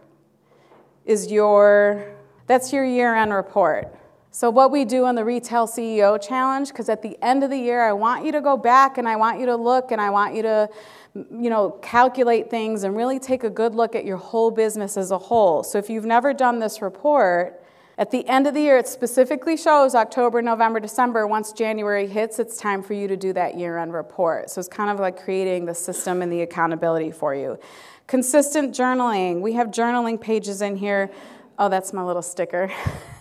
is 1.04 1.30
your 1.30 2.16
that's 2.50 2.72
your 2.72 2.84
year 2.84 3.14
end 3.14 3.32
report. 3.32 3.94
So, 4.32 4.50
what 4.50 4.72
we 4.72 4.84
do 4.84 5.06
in 5.06 5.14
the 5.14 5.24
Retail 5.24 5.68
CEO 5.68 6.20
Challenge, 6.20 6.68
because 6.68 6.88
at 6.88 7.00
the 7.00 7.16
end 7.22 7.44
of 7.44 7.50
the 7.50 7.56
year, 7.56 7.80
I 7.80 7.92
want 7.92 8.24
you 8.24 8.32
to 8.32 8.40
go 8.40 8.56
back 8.56 8.98
and 8.98 9.08
I 9.08 9.14
want 9.14 9.38
you 9.38 9.46
to 9.46 9.54
look 9.54 9.92
and 9.92 10.00
I 10.00 10.10
want 10.10 10.34
you 10.34 10.42
to, 10.42 10.68
you 11.14 11.48
know, 11.48 11.78
calculate 11.80 12.50
things 12.50 12.82
and 12.82 12.96
really 12.96 13.20
take 13.20 13.44
a 13.44 13.50
good 13.50 13.76
look 13.76 13.94
at 13.94 14.04
your 14.04 14.16
whole 14.16 14.50
business 14.50 14.96
as 14.96 15.12
a 15.12 15.18
whole. 15.18 15.62
So, 15.62 15.78
if 15.78 15.88
you've 15.88 16.04
never 16.04 16.34
done 16.34 16.58
this 16.58 16.82
report, 16.82 17.62
at 17.98 18.10
the 18.10 18.26
end 18.26 18.48
of 18.48 18.54
the 18.54 18.62
year, 18.62 18.78
it 18.78 18.88
specifically 18.88 19.56
shows 19.56 19.94
October, 19.94 20.42
November, 20.42 20.80
December. 20.80 21.28
Once 21.28 21.52
January 21.52 22.08
hits, 22.08 22.40
it's 22.40 22.56
time 22.56 22.82
for 22.82 22.94
you 22.94 23.06
to 23.06 23.16
do 23.16 23.32
that 23.32 23.56
year 23.58 23.78
end 23.78 23.92
report. 23.92 24.50
So, 24.50 24.58
it's 24.58 24.68
kind 24.68 24.90
of 24.90 24.98
like 24.98 25.22
creating 25.22 25.66
the 25.66 25.74
system 25.76 26.20
and 26.20 26.32
the 26.32 26.42
accountability 26.42 27.12
for 27.12 27.32
you. 27.32 27.60
Consistent 28.08 28.74
journaling. 28.74 29.40
We 29.40 29.52
have 29.52 29.68
journaling 29.68 30.20
pages 30.20 30.62
in 30.62 30.74
here 30.74 31.12
Oh, 31.60 31.68
that's 31.68 31.92
my 31.92 32.02
little 32.02 32.22
sticker. 32.22 32.72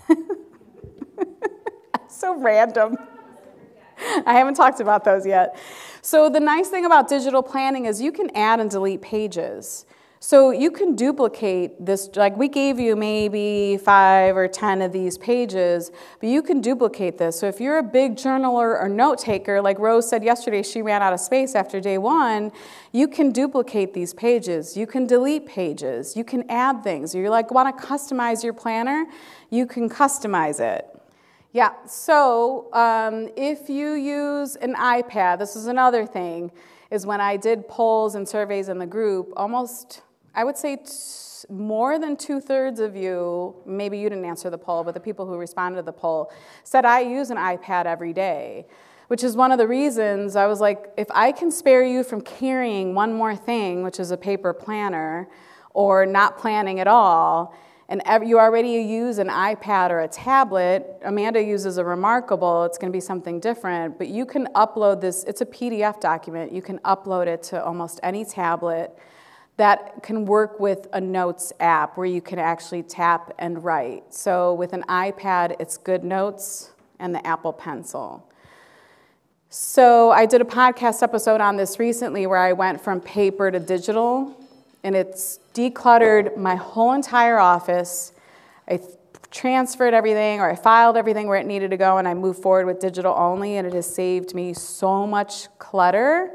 so 2.07 2.39
random. 2.39 2.95
I 4.25 4.31
haven't 4.31 4.53
talked 4.53 4.79
about 4.79 5.03
those 5.03 5.25
yet. 5.25 5.59
So, 6.01 6.29
the 6.29 6.39
nice 6.39 6.69
thing 6.69 6.85
about 6.85 7.09
digital 7.09 7.43
planning 7.43 7.85
is 7.85 8.01
you 8.01 8.13
can 8.13 8.33
add 8.37 8.61
and 8.61 8.71
delete 8.71 9.01
pages. 9.01 9.85
So 10.21 10.51
you 10.51 10.69
can 10.69 10.97
duplicate 10.97 11.85
this, 11.85 12.09
like 12.17 12.35
we 12.35 12.49
gave 12.49 12.77
you 12.77 12.97
maybe 12.97 13.77
five 13.77 14.35
or 14.35 14.49
10 14.49 14.81
of 14.81 14.91
these 14.91 15.17
pages, 15.17 15.91
but 16.19 16.27
you 16.27 16.41
can 16.41 16.59
duplicate 16.59 17.17
this. 17.17 17.39
So 17.39 17.47
if 17.47 17.61
you're 17.61 17.77
a 17.77 17.83
big 17.83 18.17
journaler 18.17 18.81
or 18.81 18.89
note 18.89 19.19
taker, 19.19 19.61
like 19.61 19.79
Rose 19.79 20.09
said 20.09 20.21
yesterday, 20.21 20.61
she 20.61 20.81
ran 20.81 21.01
out 21.01 21.13
of 21.13 21.21
space 21.21 21.55
after 21.55 21.79
day 21.79 21.97
one, 21.97 22.51
you 22.91 23.07
can 23.07 23.31
duplicate 23.31 23.93
these 23.93 24.13
pages. 24.13 24.75
You 24.75 24.85
can 24.85 25.07
delete 25.07 25.45
pages. 25.45 26.17
You 26.17 26.25
can 26.25 26.43
add 26.49 26.83
things. 26.83 27.15
You're 27.15 27.29
like, 27.29 27.49
want 27.51 27.77
to 27.77 27.85
customize 27.85 28.43
your 28.43 28.53
planner? 28.53 29.05
You 29.49 29.65
can 29.65 29.89
customize 29.89 30.59
it. 30.59 30.85
Yeah, 31.53 31.71
so 31.87 32.71
um, 32.73 33.29
if 33.37 33.69
you 33.69 33.93
use 33.93 34.57
an 34.57 34.75
iPad, 34.75 35.39
this 35.39 35.55
is 35.55 35.67
another 35.67 36.05
thing, 36.05 36.51
is 36.91 37.05
when 37.05 37.21
I 37.21 37.37
did 37.37 37.69
polls 37.69 38.15
and 38.15 38.27
surveys 38.27 38.67
in 38.67 38.79
the 38.79 38.85
group, 38.85 39.31
almost 39.37 40.01
I 40.33 40.43
would 40.43 40.57
say 40.57 40.77
more 41.49 41.99
than 41.99 42.15
two 42.17 42.39
thirds 42.39 42.79
of 42.79 42.95
you, 42.95 43.55
maybe 43.65 43.97
you 43.97 44.09
didn't 44.09 44.25
answer 44.25 44.49
the 44.49 44.57
poll, 44.57 44.83
but 44.83 44.93
the 44.93 44.99
people 44.99 45.25
who 45.25 45.37
responded 45.37 45.77
to 45.77 45.83
the 45.83 45.93
poll 45.93 46.31
said, 46.63 46.85
I 46.85 47.01
use 47.01 47.29
an 47.29 47.37
iPad 47.37 47.85
every 47.85 48.13
day, 48.13 48.67
which 49.07 49.23
is 49.23 49.35
one 49.35 49.51
of 49.51 49.57
the 49.57 49.67
reasons 49.67 50.35
I 50.35 50.45
was 50.45 50.59
like, 50.59 50.91
if 50.97 51.07
I 51.11 51.31
can 51.31 51.51
spare 51.51 51.83
you 51.83 52.03
from 52.03 52.21
carrying 52.21 52.93
one 52.93 53.13
more 53.13 53.35
thing, 53.35 53.83
which 53.83 53.99
is 53.99 54.11
a 54.11 54.17
paper 54.17 54.53
planner, 54.53 55.27
or 55.71 56.05
not 56.05 56.37
planning 56.37 56.79
at 56.79 56.87
all, 56.87 57.55
and 57.87 58.03
you 58.27 58.37
already 58.37 58.73
use 58.73 59.17
an 59.17 59.29
iPad 59.29 59.89
or 59.89 60.01
a 60.01 60.07
tablet, 60.07 60.85
Amanda 61.03 61.41
uses 61.41 61.77
a 61.79 61.83
Remarkable, 61.83 62.63
it's 62.65 62.77
going 62.77 62.91
to 62.91 62.95
be 62.95 63.01
something 63.01 63.39
different, 63.39 63.97
but 63.97 64.07
you 64.07 64.27
can 64.27 64.45
upload 64.53 65.01
this, 65.01 65.23
it's 65.23 65.41
a 65.41 65.45
PDF 65.45 65.99
document, 65.99 66.51
you 66.51 66.61
can 66.61 66.77
upload 66.79 67.25
it 67.25 67.41
to 67.43 67.63
almost 67.63 67.99
any 68.03 68.23
tablet 68.23 68.95
that 69.59 70.01
can 70.03 70.23
work 70.23 70.57
with 70.57 70.87
a 70.93 71.01
notes 71.01 71.51
app 71.59 71.97
where 71.97 72.07
you 72.07 72.21
can 72.21 72.39
actually 72.39 72.81
tap 72.81 73.33
and 73.39 73.61
write. 73.61 74.13
So 74.13 74.53
with 74.53 74.71
an 74.71 74.83
iPad, 74.83 75.57
it's 75.59 75.75
Good 75.75 76.05
Notes 76.05 76.71
and 76.97 77.13
the 77.13 77.27
Apple 77.27 77.51
Pencil. 77.51 78.25
So 79.49 80.11
I 80.11 80.25
did 80.25 80.39
a 80.39 80.45
podcast 80.45 81.03
episode 81.03 81.41
on 81.41 81.57
this 81.57 81.77
recently 81.77 82.25
where 82.25 82.39
I 82.39 82.53
went 82.53 82.79
from 82.79 83.01
paper 83.01 83.51
to 83.51 83.59
digital 83.59 84.33
and 84.85 84.95
it's 84.95 85.41
decluttered 85.53 86.37
my 86.37 86.55
whole 86.55 86.93
entire 86.93 87.37
office. 87.37 88.13
I 88.65 88.79
transferred 89.29 89.93
everything 89.93 90.39
or 90.39 90.49
I 90.49 90.55
filed 90.55 90.95
everything 90.95 91.27
where 91.27 91.37
it 91.37 91.45
needed 91.45 91.71
to 91.71 91.77
go 91.77 91.97
and 91.97 92.07
I 92.07 92.13
moved 92.13 92.41
forward 92.41 92.65
with 92.65 92.79
digital 92.79 93.13
only, 93.13 93.57
and 93.57 93.67
it 93.67 93.73
has 93.73 93.93
saved 93.93 94.33
me 94.33 94.53
so 94.53 95.05
much 95.05 95.49
clutter. 95.59 96.31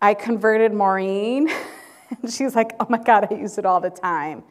I 0.00 0.14
converted 0.14 0.72
Maureen, 0.72 1.50
and 2.22 2.32
she's 2.32 2.54
like, 2.54 2.74
oh 2.80 2.86
my 2.88 2.98
God, 2.98 3.28
I 3.30 3.34
use 3.34 3.58
it 3.58 3.66
all 3.66 3.80
the 3.80 3.90
time. 3.90 4.42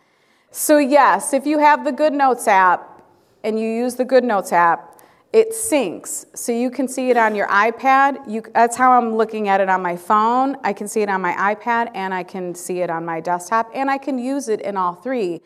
So, 0.51 0.77
yes, 0.77 1.33
if 1.33 1.45
you 1.45 1.59
have 1.59 1.83
the 1.83 1.91
Good 1.91 2.13
Notes 2.13 2.47
app 2.47 3.03
and 3.43 3.59
you 3.59 3.67
use 3.69 3.95
the 3.95 4.05
Good 4.05 4.23
Notes 4.23 4.51
app, 4.51 4.97
it 5.33 5.51
syncs. 5.51 6.25
So 6.35 6.51
you 6.51 6.71
can 6.71 6.87
see 6.87 7.09
it 7.09 7.17
on 7.17 7.35
your 7.35 7.47
iPad. 7.47 8.29
You, 8.29 8.43
that's 8.53 8.77
how 8.77 8.93
I'm 8.93 9.15
looking 9.15 9.49
at 9.49 9.59
it 9.59 9.69
on 9.69 9.81
my 9.81 9.97
phone. 9.97 10.55
I 10.63 10.73
can 10.73 10.87
see 10.87 11.01
it 11.01 11.09
on 11.09 11.21
my 11.21 11.33
iPad 11.33 11.91
and 11.93 12.13
I 12.13 12.23
can 12.23 12.55
see 12.55 12.79
it 12.79 12.89
on 12.89 13.05
my 13.05 13.19
desktop 13.19 13.69
and 13.73 13.91
I 13.91 13.97
can 13.97 14.17
use 14.17 14.47
it 14.47 14.61
in 14.61 14.77
all 14.77 14.95
three. 14.95 15.41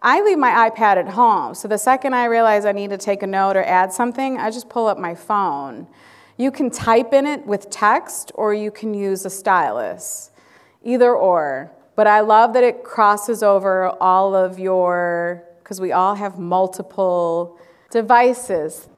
I 0.00 0.22
leave 0.22 0.38
my 0.38 0.70
iPad 0.70 0.98
at 0.98 1.08
home. 1.08 1.54
So 1.54 1.66
the 1.66 1.78
second 1.78 2.14
I 2.14 2.26
realize 2.26 2.64
I 2.64 2.72
need 2.72 2.90
to 2.90 2.98
take 2.98 3.22
a 3.22 3.26
note 3.26 3.56
or 3.56 3.64
add 3.64 3.92
something, 3.92 4.38
I 4.38 4.50
just 4.50 4.68
pull 4.68 4.86
up 4.86 4.98
my 4.98 5.14
phone. 5.14 5.88
You 6.36 6.50
can 6.50 6.70
type 6.70 7.12
in 7.12 7.26
it 7.26 7.44
with 7.46 7.70
text 7.70 8.30
or 8.34 8.54
you 8.54 8.70
can 8.70 8.94
use 8.94 9.24
a 9.24 9.30
stylus. 9.30 10.30
Either 10.84 11.14
or. 11.14 11.72
But 11.96 12.06
I 12.06 12.20
love 12.20 12.52
that 12.54 12.64
it 12.64 12.84
crosses 12.84 13.42
over 13.42 13.88
all 14.00 14.34
of 14.34 14.58
your, 14.58 15.44
because 15.58 15.80
we 15.80 15.92
all 15.92 16.14
have 16.14 16.38
multiple 16.38 17.58
devices. 17.90 18.88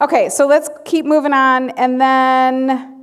Okay, 0.00 0.28
so 0.28 0.46
let's 0.46 0.68
keep 0.84 1.04
moving 1.04 1.32
on. 1.32 1.70
And 1.70 2.00
then 2.00 3.00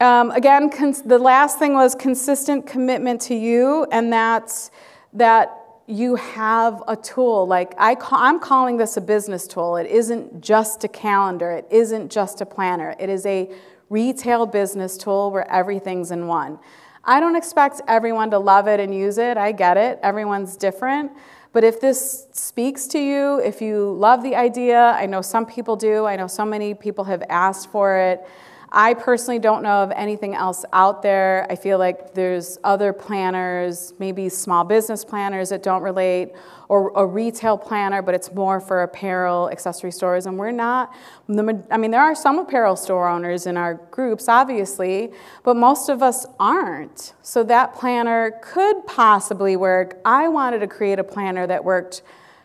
um, 0.00 0.30
again, 0.32 0.68
cons- 0.68 1.02
the 1.02 1.18
last 1.18 1.58
thing 1.58 1.72
was 1.72 1.94
consistent 1.94 2.66
commitment 2.66 3.20
to 3.22 3.34
you, 3.34 3.86
and 3.90 4.12
that's 4.12 4.70
that 5.14 5.56
you 5.86 6.16
have 6.16 6.82
a 6.86 6.96
tool. 6.96 7.46
Like 7.46 7.74
I 7.78 7.94
call, 7.94 8.18
I'm 8.18 8.38
calling 8.38 8.76
this 8.76 8.98
a 8.98 9.00
business 9.00 9.46
tool. 9.46 9.76
It 9.76 9.86
isn't 9.86 10.42
just 10.42 10.84
a 10.84 10.88
calendar, 10.88 11.50
it 11.50 11.66
isn't 11.70 12.12
just 12.12 12.42
a 12.42 12.46
planner. 12.46 12.94
It 12.98 13.08
is 13.08 13.24
a 13.24 13.50
retail 13.88 14.44
business 14.44 14.98
tool 14.98 15.30
where 15.30 15.50
everything's 15.50 16.10
in 16.10 16.26
one. 16.26 16.58
I 17.08 17.20
don't 17.20 17.36
expect 17.36 17.80
everyone 17.86 18.30
to 18.32 18.38
love 18.38 18.66
it 18.66 18.80
and 18.80 18.92
use 18.92 19.16
it. 19.16 19.36
I 19.36 19.52
get 19.52 19.76
it, 19.76 20.00
everyone's 20.02 20.56
different. 20.56 21.12
But 21.52 21.62
if 21.64 21.80
this 21.80 22.26
speaks 22.32 22.86
to 22.88 22.98
you, 22.98 23.38
if 23.38 23.62
you 23.62 23.92
love 23.92 24.22
the 24.22 24.34
idea, 24.34 24.78
I 24.78 25.06
know 25.06 25.22
some 25.22 25.46
people 25.46 25.76
do, 25.76 26.04
I 26.04 26.16
know 26.16 26.26
so 26.26 26.44
many 26.44 26.74
people 26.74 27.04
have 27.04 27.22
asked 27.30 27.70
for 27.70 27.96
it. 27.96 28.26
I 28.70 28.94
personally 28.94 29.38
don't 29.38 29.62
know 29.62 29.82
of 29.82 29.92
anything 29.92 30.34
else 30.34 30.64
out 30.72 31.02
there. 31.02 31.46
I 31.48 31.56
feel 31.56 31.78
like 31.78 32.14
there's 32.14 32.58
other 32.64 32.92
planners, 32.92 33.94
maybe 33.98 34.28
small 34.28 34.64
business 34.64 35.04
planners 35.04 35.50
that 35.50 35.62
don't 35.62 35.82
relate, 35.82 36.32
or 36.68 36.92
a 36.96 37.06
retail 37.06 37.56
planner, 37.56 38.02
but 38.02 38.14
it's 38.14 38.32
more 38.32 38.60
for 38.60 38.82
apparel, 38.82 39.48
accessory 39.50 39.92
stores. 39.92 40.26
And 40.26 40.36
we're 40.36 40.50
not, 40.50 40.92
I 41.28 41.76
mean, 41.76 41.90
there 41.90 42.02
are 42.02 42.14
some 42.14 42.38
apparel 42.38 42.76
store 42.76 43.08
owners 43.08 43.46
in 43.46 43.56
our 43.56 43.74
groups, 43.74 44.28
obviously, 44.28 45.12
but 45.44 45.56
most 45.56 45.88
of 45.88 46.02
us 46.02 46.26
aren't. 46.40 47.14
So 47.22 47.44
that 47.44 47.74
planner 47.74 48.32
could 48.42 48.84
possibly 48.86 49.56
work. 49.56 50.00
I 50.04 50.28
wanted 50.28 50.58
to 50.60 50.66
create 50.66 50.98
a 50.98 51.04
planner 51.04 51.46
that 51.46 51.64
worked 51.64 52.02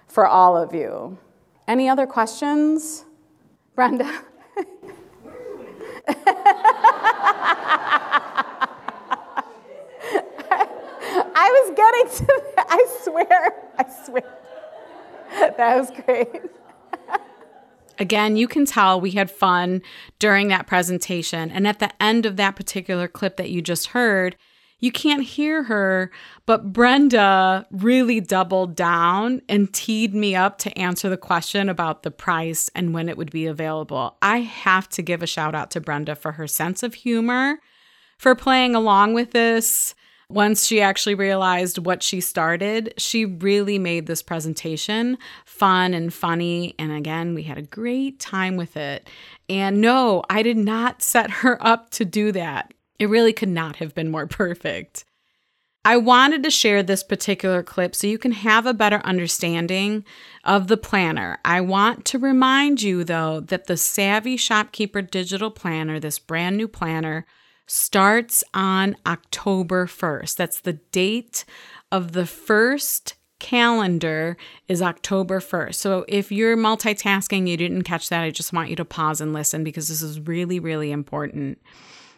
for 0.08 0.28
all 0.28 0.56
of 0.56 0.76
you. 0.76 1.18
Any 1.68 1.90
other 1.90 2.06
questions? 2.06 3.06
Brenda? 3.76 4.12
I 11.34 11.50
was 11.50 11.72
getting 11.76 12.08
to 12.18 12.44
that. 12.56 12.66
I 12.70 12.86
swear. 13.04 13.54
I 13.78 13.86
swear. 14.06 14.38
That 15.58 15.78
was 15.78 15.92
great. 16.06 16.42
Again, 18.00 18.36
you 18.36 18.48
can 18.48 18.66
tell 18.66 19.00
we 19.00 19.12
had 19.12 19.30
fun 19.30 19.82
during 20.18 20.48
that 20.48 20.66
presentation. 20.68 21.52
And 21.52 21.68
at 21.68 21.80
the 21.80 21.92
end 22.02 22.26
of 22.26 22.36
that 22.38 22.56
particular 22.56 23.08
clip 23.08 23.38
that 23.38 23.50
you 23.52 23.62
just 23.62 23.88
heard, 23.88 24.36
you 24.82 24.92
can't 24.92 25.24
hear 25.24 25.64
her, 25.64 26.12
but 26.48 26.74
Brenda 26.74 27.68
really 27.72 28.20
doubled 28.20 28.76
down 28.76 29.42
and 29.48 29.72
teed 29.72 30.14
me 30.14 30.36
up 30.36 30.58
to 30.60 30.78
answer 30.78 31.08
the 31.08 31.18
question 31.18 31.70
about 31.70 32.02
the 32.02 32.12
price 32.12 32.70
and 32.76 32.94
when 32.94 33.08
it 33.08 33.16
would 33.16 33.32
be 33.32 33.46
available. 33.46 34.18
I 34.24 34.40
have 34.40 34.90
to 34.90 35.04
give 35.04 35.22
a 35.22 35.28
shout 35.28 35.54
out 35.54 35.72
to 35.72 35.82
Brenda 35.82 36.16
for 36.16 36.34
her 36.34 36.48
sense 36.48 36.82
of 36.82 36.96
humor, 36.96 37.60
for 38.18 38.36
playing 38.36 38.76
along 38.76 39.14
with 39.14 39.32
this. 39.32 39.94
Once 40.30 40.66
she 40.66 40.82
actually 40.82 41.14
realized 41.14 41.78
what 41.78 42.02
she 42.02 42.22
started, 42.22 42.94
she 42.98 43.26
really 43.26 43.78
made 43.78 44.08
this 44.08 44.24
presentation 44.24 45.18
fun 45.46 45.94
and 45.94 46.14
funny. 46.14 46.74
And 46.80 46.92
again, 46.92 47.36
we 47.36 47.44
had 47.44 47.58
a 47.58 47.64
great 47.64 48.20
time 48.20 48.56
with 48.56 48.78
it. 48.78 49.10
And 49.50 49.82
no, 49.82 50.24
I 50.30 50.42
did 50.42 50.58
not 50.58 51.02
set 51.02 51.30
her 51.30 51.58
up 51.60 51.90
to 51.92 52.06
do 52.06 52.32
that. 52.32 52.74
It 53.02 53.10
really 53.10 53.34
could 53.34 53.50
not 53.50 53.78
have 53.78 53.96
been 53.96 54.12
more 54.12 54.28
perfect. 54.28 55.06
I 55.84 55.98
wanted 55.98 56.44
to 56.44 56.52
share 56.52 56.84
this 56.84 57.02
particular 57.02 57.64
clip 57.64 57.96
so 57.96 58.06
you 58.06 58.20
can 58.20 58.32
have 58.32 58.68
a 58.68 58.76
better 58.76 59.02
understanding 59.04 60.06
of 60.44 60.68
the 60.68 60.78
planner. 60.78 61.40
I 61.44 61.62
want 61.62 62.06
to 62.06 62.20
remind 62.20 62.84
you, 62.84 63.04
though, 63.04 63.40
that 63.40 63.66
the 63.66 63.76
Savvy 63.76 64.38
Shopkeeper 64.38 65.02
Digital 65.02 65.50
Planner, 65.50 66.00
this 66.00 66.20
brand 66.20 66.58
new 66.58 66.68
planner, 66.68 67.26
starts 67.66 68.44
on 68.54 68.96
October 69.08 69.88
1st. 69.88 70.36
That's 70.36 70.60
the 70.60 70.74
date 70.74 71.44
of 71.92 72.12
the 72.12 72.28
first 72.28 73.16
calendar 73.40 74.38
is 74.68 74.84
October 74.84 75.40
1st. 75.40 75.74
So 75.74 76.06
if 76.08 76.32
you're 76.32 76.56
multitasking, 76.56 77.48
you 77.48 77.58
didn't 77.58 77.82
catch 77.82 78.10
that, 78.10 78.22
I 78.22 78.30
just 78.30 78.54
want 78.54 78.70
you 78.70 78.76
to 78.76 78.86
pause 78.86 79.20
and 79.22 79.34
listen 79.34 79.64
because 79.64 79.88
this 79.88 80.04
is 80.04 80.20
really, 80.20 80.60
really 80.60 80.92
important. 80.92 81.58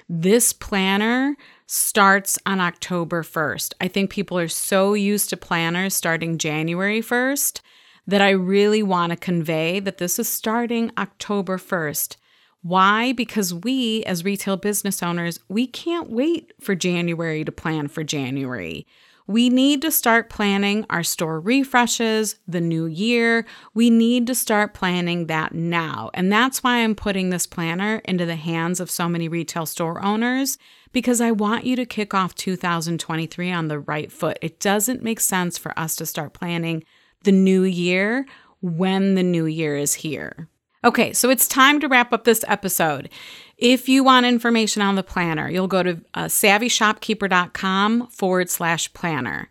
This 0.10 0.54
planner 0.54 1.36
starts 1.66 2.38
on 2.46 2.60
October 2.60 3.24
1st. 3.24 3.74
I 3.80 3.88
think 3.88 4.10
people 4.10 4.38
are 4.38 4.48
so 4.48 4.94
used 4.94 5.30
to 5.30 5.38
planners 5.38 5.96
starting 5.96 6.38
January 6.38 7.02
1st 7.02 7.62
that 8.06 8.22
I 8.22 8.32
really 8.32 8.84
want 8.84 9.12
to 9.12 9.16
convey 9.16 9.80
that 9.80 9.98
this 9.98 10.20
is 10.20 10.28
starting 10.28 10.92
October 10.98 11.58
1st. 11.58 12.18
Why? 12.62 13.14
Because 13.14 13.54
we, 13.54 14.04
as 14.06 14.24
retail 14.24 14.58
business 14.58 15.04
owners, 15.04 15.40
we 15.50 15.68
can't 15.68 16.10
wait 16.10 16.54
for 16.60 16.76
January 16.76 17.44
to 17.44 17.52
plan 17.52 17.88
for 17.88 18.04
January. 18.04 18.86
We 19.28 19.50
need 19.50 19.82
to 19.84 19.92
start 19.92 20.30
planning 20.30 20.86
our 20.90 21.04
store 21.04 21.40
refreshes, 21.40 22.40
the 22.48 22.60
new 22.60 22.86
year. 22.86 23.46
We 23.74 23.90
need 23.90 24.28
to 24.28 24.36
start 24.36 24.74
planning 24.74 25.28
that 25.28 25.54
now. 25.54 26.12
And 26.14 26.32
that's 26.32 26.64
why 26.64 26.78
I'm 26.80 26.96
putting 26.96 27.30
this 27.30 27.48
planner 27.48 28.02
into 28.06 28.26
the 28.26 28.36
hands 28.36 28.80
of 28.80 28.92
so 28.92 29.08
many 29.08 29.28
retail 29.28 29.66
store 29.66 30.04
owners 30.04 30.58
because 30.92 31.22
I 31.22 31.32
want 31.32 31.66
you 31.66 31.76
to 31.78 31.86
kick 31.86 32.14
off 32.14 32.36
2023 32.36 33.52
on 33.52 33.68
the 33.68 33.80
right 33.80 34.12
foot. 34.12 34.38
It 34.42 34.60
doesn't 34.60 35.04
make 35.04 35.20
sense 35.20 35.58
for 35.58 35.78
us 35.80 35.96
to 35.98 36.06
start 36.06 36.34
planning 36.34 36.84
the 37.24 37.32
new 37.32 37.64
year 37.64 38.26
when 38.62 39.16
the 39.16 39.24
new 39.24 39.46
year 39.46 39.76
is 39.78 39.94
here. 39.94 40.50
Okay, 40.86 41.14
so 41.14 41.30
it's 41.30 41.48
time 41.48 41.80
to 41.80 41.88
wrap 41.88 42.12
up 42.12 42.26
this 42.26 42.44
episode. 42.48 43.10
If 43.58 43.88
you 43.88 44.04
want 44.04 44.26
information 44.26 44.82
on 44.82 44.96
the 44.96 45.04
planner, 45.04 45.50
you'll 45.50 45.68
go 45.68 45.82
to 45.82 46.02
uh, 46.14 46.26
savvyshopkeeper.com 46.26 48.08
forward 48.08 48.50
slash 48.50 48.94
planner. 48.94 49.50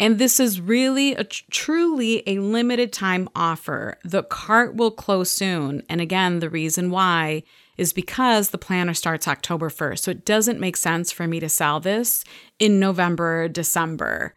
And 0.00 0.18
this 0.18 0.40
is 0.40 0.60
really 0.60 1.14
a 1.14 1.24
truly 1.24 2.22
a 2.26 2.38
limited 2.38 2.92
time 2.92 3.28
offer. 3.34 3.98
The 4.04 4.22
cart 4.22 4.74
will 4.74 4.90
close 4.90 5.30
soon. 5.30 5.82
And 5.88 6.00
again, 6.00 6.40
the 6.40 6.50
reason 6.50 6.90
why 6.90 7.42
is 7.76 7.92
because 7.92 8.50
the 8.50 8.58
planner 8.58 8.94
starts 8.94 9.28
October 9.28 9.68
1st. 9.68 9.98
So 9.98 10.10
it 10.12 10.24
doesn't 10.24 10.60
make 10.60 10.76
sense 10.76 11.12
for 11.12 11.26
me 11.26 11.40
to 11.40 11.48
sell 11.48 11.78
this 11.78 12.24
in 12.58 12.80
November 12.80 13.48
December. 13.48 14.34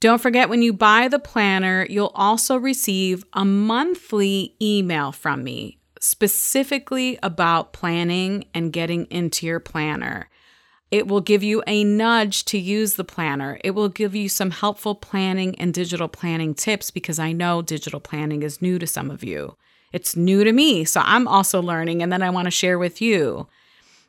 Don't 0.00 0.22
forget 0.22 0.48
when 0.48 0.62
you 0.62 0.72
buy 0.72 1.08
the 1.08 1.18
planner, 1.18 1.86
you'll 1.90 2.12
also 2.14 2.56
receive 2.56 3.24
a 3.34 3.44
monthly 3.44 4.56
email 4.60 5.12
from 5.12 5.44
me 5.44 5.76
specifically 6.00 7.18
about 7.22 7.74
planning 7.74 8.46
and 8.54 8.72
getting 8.72 9.04
into 9.06 9.46
your 9.46 9.60
planner. 9.60 10.30
It 10.90 11.06
will 11.06 11.20
give 11.20 11.42
you 11.42 11.62
a 11.66 11.84
nudge 11.84 12.46
to 12.46 12.58
use 12.58 12.94
the 12.94 13.04
planner. 13.04 13.60
It 13.62 13.72
will 13.72 13.90
give 13.90 14.14
you 14.14 14.28
some 14.28 14.50
helpful 14.50 14.94
planning 14.94 15.54
and 15.60 15.72
digital 15.72 16.08
planning 16.08 16.54
tips 16.54 16.90
because 16.90 17.18
I 17.18 17.32
know 17.32 17.62
digital 17.62 18.00
planning 18.00 18.42
is 18.42 18.62
new 18.62 18.78
to 18.78 18.86
some 18.86 19.10
of 19.10 19.22
you. 19.22 19.56
It's 19.92 20.16
new 20.16 20.42
to 20.42 20.52
me, 20.52 20.84
so 20.84 21.02
I'm 21.04 21.28
also 21.28 21.60
learning, 21.60 22.02
and 22.02 22.12
then 22.12 22.22
I 22.22 22.30
want 22.30 22.46
to 22.46 22.50
share 22.50 22.78
with 22.78 23.00
you. 23.02 23.46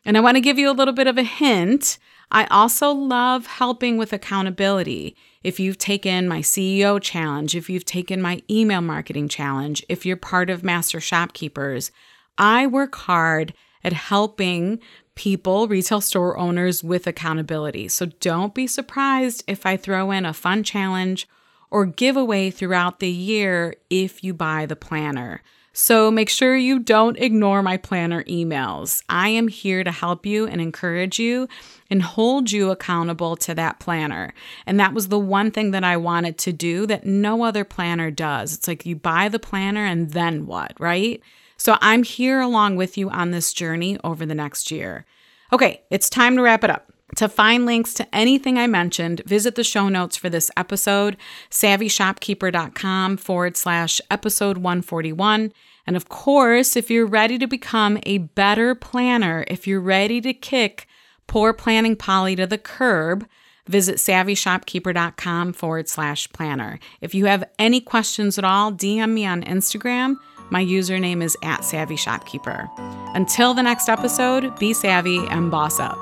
And 0.05 0.17
I 0.17 0.21
want 0.21 0.37
to 0.37 0.41
give 0.41 0.57
you 0.57 0.69
a 0.69 0.73
little 0.73 0.93
bit 0.93 1.07
of 1.07 1.17
a 1.17 1.23
hint. 1.23 1.99
I 2.31 2.45
also 2.45 2.91
love 2.91 3.45
helping 3.45 3.97
with 3.97 4.13
accountability. 4.13 5.15
If 5.43 5.59
you've 5.59 5.79
taken 5.79 6.27
my 6.27 6.41
CEO 6.41 7.01
challenge, 7.01 7.55
if 7.55 7.69
you've 7.69 7.85
taken 7.85 8.21
my 8.21 8.41
email 8.49 8.81
marketing 8.81 9.27
challenge, 9.27 9.83
if 9.89 10.05
you're 10.05 10.17
part 10.17 10.49
of 10.49 10.63
Master 10.63 10.99
Shopkeepers, 10.99 11.91
I 12.37 12.67
work 12.67 12.95
hard 12.95 13.53
at 13.83 13.93
helping 13.93 14.79
people, 15.15 15.67
retail 15.67 15.99
store 15.99 16.37
owners, 16.37 16.83
with 16.83 17.07
accountability. 17.07 17.87
So 17.87 18.05
don't 18.05 18.53
be 18.53 18.67
surprised 18.67 19.43
if 19.47 19.65
I 19.65 19.77
throw 19.77 20.11
in 20.11 20.25
a 20.25 20.33
fun 20.33 20.63
challenge 20.63 21.27
or 21.71 21.85
giveaway 21.85 22.51
throughout 22.51 22.99
the 22.99 23.09
year 23.09 23.75
if 23.89 24.23
you 24.23 24.35
buy 24.35 24.67
the 24.67 24.75
planner. 24.75 25.41
So 25.73 26.11
make 26.11 26.29
sure 26.29 26.57
you 26.57 26.79
don't 26.79 27.17
ignore 27.17 27.63
my 27.63 27.77
planner 27.77 28.23
emails. 28.25 29.03
I 29.07 29.29
am 29.29 29.47
here 29.47 29.83
to 29.83 29.91
help 29.91 30.25
you 30.25 30.45
and 30.45 30.59
encourage 30.59 31.17
you 31.17 31.47
and 31.89 32.01
hold 32.01 32.51
you 32.51 32.71
accountable 32.71 33.37
to 33.37 33.55
that 33.55 33.79
planner. 33.79 34.33
And 34.65 34.79
that 34.79 34.93
was 34.93 35.07
the 35.07 35.19
one 35.19 35.49
thing 35.49 35.71
that 35.71 35.85
I 35.85 35.95
wanted 35.95 36.37
to 36.39 36.51
do 36.51 36.85
that 36.87 37.05
no 37.05 37.43
other 37.43 37.63
planner 37.63 38.11
does. 38.11 38.53
It's 38.53 38.67
like 38.67 38.85
you 38.85 38.97
buy 38.97 39.29
the 39.29 39.39
planner 39.39 39.85
and 39.85 40.11
then 40.11 40.45
what, 40.45 40.73
right? 40.77 41.21
So 41.55 41.77
I'm 41.79 42.03
here 42.03 42.41
along 42.41 42.75
with 42.75 42.97
you 42.97 43.09
on 43.09 43.31
this 43.31 43.53
journey 43.53 43.97
over 44.03 44.25
the 44.25 44.35
next 44.35 44.71
year. 44.71 45.05
Okay, 45.53 45.83
it's 45.89 46.09
time 46.09 46.35
to 46.35 46.41
wrap 46.41 46.63
it 46.63 46.69
up. 46.69 46.90
To 47.17 47.27
find 47.27 47.65
links 47.65 47.93
to 47.95 48.15
anything 48.15 48.57
I 48.57 48.67
mentioned, 48.67 49.21
visit 49.25 49.55
the 49.55 49.63
show 49.63 49.89
notes 49.89 50.17
for 50.17 50.29
this 50.29 50.49
episode, 50.55 51.17
savvyshopkeeper.com 51.49 53.17
forward 53.17 53.57
slash 53.57 53.99
episode 54.09 54.57
141. 54.57 55.51
And 55.85 55.95
of 55.95 56.09
course, 56.09 56.75
if 56.75 56.89
you're 56.89 57.05
ready 57.05 57.37
to 57.37 57.47
become 57.47 57.99
a 58.03 58.19
better 58.19 58.75
planner, 58.75 59.43
if 59.47 59.67
you're 59.67 59.81
ready 59.81 60.21
to 60.21 60.33
kick 60.33 60.87
poor 61.27 61.53
planning 61.53 61.95
Polly 61.95 62.35
to 62.35 62.47
the 62.47 62.57
curb, 62.57 63.27
visit 63.67 63.97
savvyshopkeeper.com 63.97 65.53
forward 65.53 65.89
slash 65.89 66.31
planner. 66.31 66.79
If 67.01 67.13
you 67.13 67.25
have 67.25 67.43
any 67.59 67.81
questions 67.81 68.37
at 68.37 68.43
all, 68.43 68.71
DM 68.71 69.11
me 69.11 69.25
on 69.25 69.43
Instagram 69.43 70.15
my 70.51 70.63
username 70.63 71.23
is 71.23 71.37
at 71.41 71.63
Savvy 71.63 71.95
Shopkeeper. 71.95 72.69
Until 73.15 73.53
the 73.53 73.63
next 73.63 73.89
episode, 73.89 74.59
be 74.59 74.73
savvy 74.73 75.25
and 75.29 75.49
boss 75.49 75.79
up. 75.79 75.97